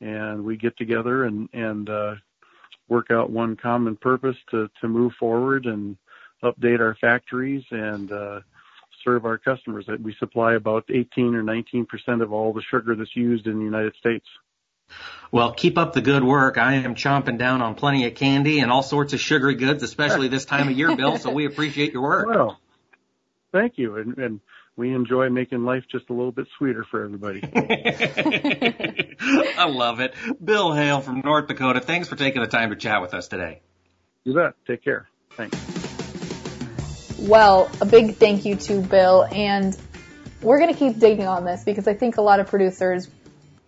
and 0.00 0.44
we 0.44 0.56
get 0.56 0.76
together 0.76 1.24
and 1.24 1.48
and 1.52 1.88
uh, 1.88 2.14
work 2.88 3.10
out 3.10 3.30
one 3.30 3.56
common 3.56 3.96
purpose 3.96 4.36
to 4.50 4.68
to 4.80 4.86
move 4.86 5.12
forward 5.18 5.66
and 5.66 5.96
update 6.42 6.80
our 6.80 6.94
factories 7.00 7.64
and 7.70 8.12
uh, 8.12 8.40
serve 9.04 9.24
our 9.26 9.38
customers. 9.38 9.86
We 10.02 10.14
supply 10.18 10.54
about 10.54 10.84
18 10.88 11.34
or 11.34 11.42
19 11.42 11.86
percent 11.86 12.22
of 12.22 12.32
all 12.32 12.52
the 12.52 12.62
sugar 12.70 12.96
that's 12.96 13.14
used 13.14 13.46
in 13.46 13.58
the 13.58 13.64
United 13.64 13.94
States. 13.96 14.26
Well, 15.30 15.52
keep 15.52 15.78
up 15.78 15.92
the 15.94 16.00
good 16.00 16.22
work. 16.22 16.58
I 16.58 16.74
am 16.74 16.94
chomping 16.94 17.38
down 17.38 17.62
on 17.62 17.74
plenty 17.74 18.06
of 18.06 18.14
candy 18.14 18.60
and 18.60 18.70
all 18.70 18.82
sorts 18.82 19.12
of 19.12 19.20
sugary 19.20 19.56
goods, 19.56 19.82
especially 19.82 20.28
this 20.28 20.44
time 20.44 20.68
of 20.68 20.76
year, 20.76 20.94
Bill. 21.00 21.18
So 21.18 21.30
we 21.30 21.46
appreciate 21.46 21.92
your 21.92 22.02
work. 22.02 22.28
Well, 22.28 22.60
thank 23.52 23.78
you, 23.78 23.96
and, 23.96 24.16
and 24.18 24.40
we 24.76 24.94
enjoy 24.94 25.30
making 25.30 25.64
life 25.64 25.84
just 25.90 26.10
a 26.10 26.12
little 26.12 26.32
bit 26.32 26.46
sweeter 26.58 26.84
for 26.90 27.04
everybody. 27.04 27.40
I 29.58 29.66
love 29.68 30.00
it. 30.00 30.14
Bill 30.42 30.70
Hejl 30.70 31.02
from 31.02 31.22
North 31.24 31.48
Dakota, 31.48 31.80
thanks 31.80 32.08
for 32.08 32.16
taking 32.16 32.42
the 32.42 32.48
time 32.48 32.70
to 32.70 32.76
chat 32.76 33.00
with 33.02 33.14
us 33.14 33.28
today. 33.28 33.60
You 34.24 34.34
bet. 34.34 34.54
Take 34.66 34.82
care. 34.82 35.08
Thanks. 35.36 35.83
Well, 37.24 37.70
a 37.80 37.86
big 37.86 38.16
thank 38.16 38.44
you 38.44 38.54
to 38.54 38.82
Bill, 38.82 39.24
and 39.24 39.74
we're 40.42 40.58
going 40.58 40.70
to 40.70 40.78
keep 40.78 40.98
digging 40.98 41.26
on 41.26 41.46
this 41.46 41.64
because 41.64 41.88
I 41.88 41.94
think 41.94 42.18
a 42.18 42.20
lot 42.20 42.38
of 42.38 42.48
producers, 42.48 43.08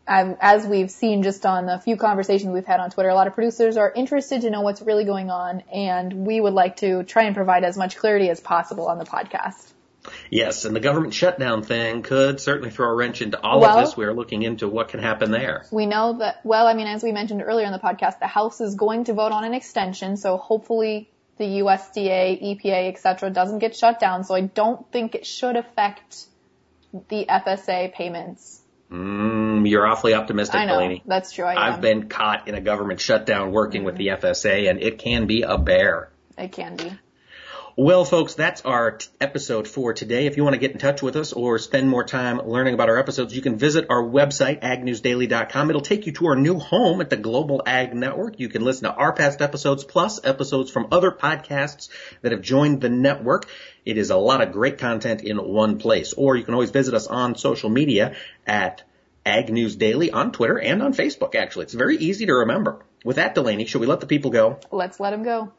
um, 0.06 0.36
as 0.42 0.66
we've 0.66 0.90
seen 0.90 1.22
just 1.22 1.46
on 1.46 1.64
the 1.64 1.78
few 1.78 1.96
conversations 1.96 2.52
we've 2.52 2.66
had 2.66 2.80
on 2.80 2.90
Twitter, 2.90 3.08
a 3.08 3.14
lot 3.14 3.28
of 3.28 3.34
producers 3.34 3.78
are 3.78 3.90
interested 3.90 4.42
to 4.42 4.50
know 4.50 4.60
what's 4.60 4.82
really 4.82 5.06
going 5.06 5.30
on, 5.30 5.62
and 5.72 6.26
we 6.26 6.38
would 6.38 6.52
like 6.52 6.76
to 6.76 7.02
try 7.04 7.22
and 7.22 7.34
provide 7.34 7.64
as 7.64 7.78
much 7.78 7.96
clarity 7.96 8.28
as 8.28 8.40
possible 8.40 8.88
on 8.88 8.98
the 8.98 9.06
podcast. 9.06 9.72
Yes, 10.28 10.66
and 10.66 10.76
the 10.76 10.80
government 10.80 11.14
shutdown 11.14 11.62
thing 11.62 12.02
could 12.02 12.42
certainly 12.42 12.70
throw 12.70 12.90
a 12.90 12.94
wrench 12.94 13.22
into 13.22 13.40
all 13.40 13.60
well, 13.60 13.78
of 13.78 13.86
this. 13.86 13.96
We 13.96 14.04
are 14.04 14.12
looking 14.12 14.42
into 14.42 14.68
what 14.68 14.88
can 14.88 15.00
happen 15.00 15.30
there. 15.30 15.64
We 15.70 15.86
know 15.86 16.18
that, 16.18 16.44
well, 16.44 16.66
I 16.66 16.74
mean, 16.74 16.88
as 16.88 17.02
we 17.02 17.10
mentioned 17.10 17.42
earlier 17.42 17.64
in 17.64 17.72
the 17.72 17.78
podcast, 17.78 18.18
the 18.18 18.26
House 18.26 18.60
is 18.60 18.74
going 18.74 19.04
to 19.04 19.14
vote 19.14 19.32
on 19.32 19.44
an 19.44 19.54
extension, 19.54 20.18
so 20.18 20.36
hopefully 20.36 21.08
the 21.38 21.44
USDA, 21.44 22.42
EPA, 22.42 22.88
etc. 22.88 23.30
doesn't 23.30 23.58
get 23.58 23.76
shut 23.76 24.00
down, 24.00 24.24
so 24.24 24.34
I 24.34 24.42
don't 24.42 24.90
think 24.90 25.14
it 25.14 25.26
should 25.26 25.56
affect 25.56 26.26
the 27.08 27.26
FSA 27.28 27.92
payments. 27.92 28.62
Mm, 28.90 29.68
you're 29.68 29.86
awfully 29.86 30.14
optimistic, 30.14 30.54
I 30.54 30.64
know, 30.66 30.74
Delaney. 30.74 31.02
That's 31.04 31.32
true. 31.32 31.44
I 31.44 31.70
have 31.70 31.80
been 31.80 32.08
caught 32.08 32.48
in 32.48 32.54
a 32.54 32.60
government 32.60 33.00
shutdown 33.00 33.50
working 33.50 33.80
mm-hmm. 33.80 33.86
with 33.86 33.96
the 33.96 34.08
FSA, 34.08 34.70
and 34.70 34.80
it 34.80 34.98
can 34.98 35.26
be 35.26 35.42
a 35.42 35.58
bear. 35.58 36.10
It 36.38 36.52
can 36.52 36.76
be. 36.76 36.92
Well, 37.78 38.06
folks, 38.06 38.32
that's 38.32 38.62
our 38.62 38.92
t- 38.92 39.06
episode 39.20 39.68
for 39.68 39.92
today. 39.92 40.24
If 40.24 40.38
you 40.38 40.44
want 40.44 40.54
to 40.54 40.58
get 40.58 40.72
in 40.72 40.78
touch 40.78 41.02
with 41.02 41.14
us 41.14 41.34
or 41.34 41.58
spend 41.58 41.90
more 41.90 42.04
time 42.04 42.40
learning 42.40 42.72
about 42.72 42.88
our 42.88 42.96
episodes, 42.96 43.36
you 43.36 43.42
can 43.42 43.58
visit 43.58 43.88
our 43.90 44.02
website, 44.02 44.62
agnewsdaily.com. 44.62 45.68
It'll 45.68 45.82
take 45.82 46.06
you 46.06 46.12
to 46.12 46.28
our 46.28 46.36
new 46.36 46.58
home 46.58 47.02
at 47.02 47.10
the 47.10 47.18
Global 47.18 47.62
Ag 47.66 47.92
Network. 47.94 48.40
You 48.40 48.48
can 48.48 48.64
listen 48.64 48.84
to 48.84 48.94
our 48.94 49.12
past 49.12 49.42
episodes 49.42 49.84
plus 49.84 50.24
episodes 50.24 50.70
from 50.70 50.88
other 50.90 51.10
podcasts 51.10 51.90
that 52.22 52.32
have 52.32 52.40
joined 52.40 52.80
the 52.80 52.88
network. 52.88 53.44
It 53.84 53.98
is 53.98 54.08
a 54.08 54.16
lot 54.16 54.40
of 54.40 54.52
great 54.52 54.78
content 54.78 55.20
in 55.20 55.36
one 55.36 55.78
place. 55.78 56.14
Or 56.14 56.34
you 56.34 56.44
can 56.44 56.54
always 56.54 56.70
visit 56.70 56.94
us 56.94 57.06
on 57.06 57.36
social 57.36 57.68
media 57.68 58.16
at 58.46 58.84
Ag 59.26 59.52
News 59.52 59.76
Daily 59.76 60.10
on 60.10 60.32
Twitter 60.32 60.58
and 60.58 60.82
on 60.82 60.94
Facebook, 60.94 61.34
actually. 61.34 61.64
It's 61.64 61.74
very 61.74 61.98
easy 61.98 62.24
to 62.24 62.32
remember. 62.36 62.86
With 63.04 63.16
that, 63.16 63.34
Delaney, 63.34 63.66
should 63.66 63.82
we 63.82 63.86
let 63.86 64.00
the 64.00 64.06
people 64.06 64.30
go? 64.30 64.60
Let's 64.72 64.98
let 64.98 65.10
them 65.10 65.24
go. 65.24 65.52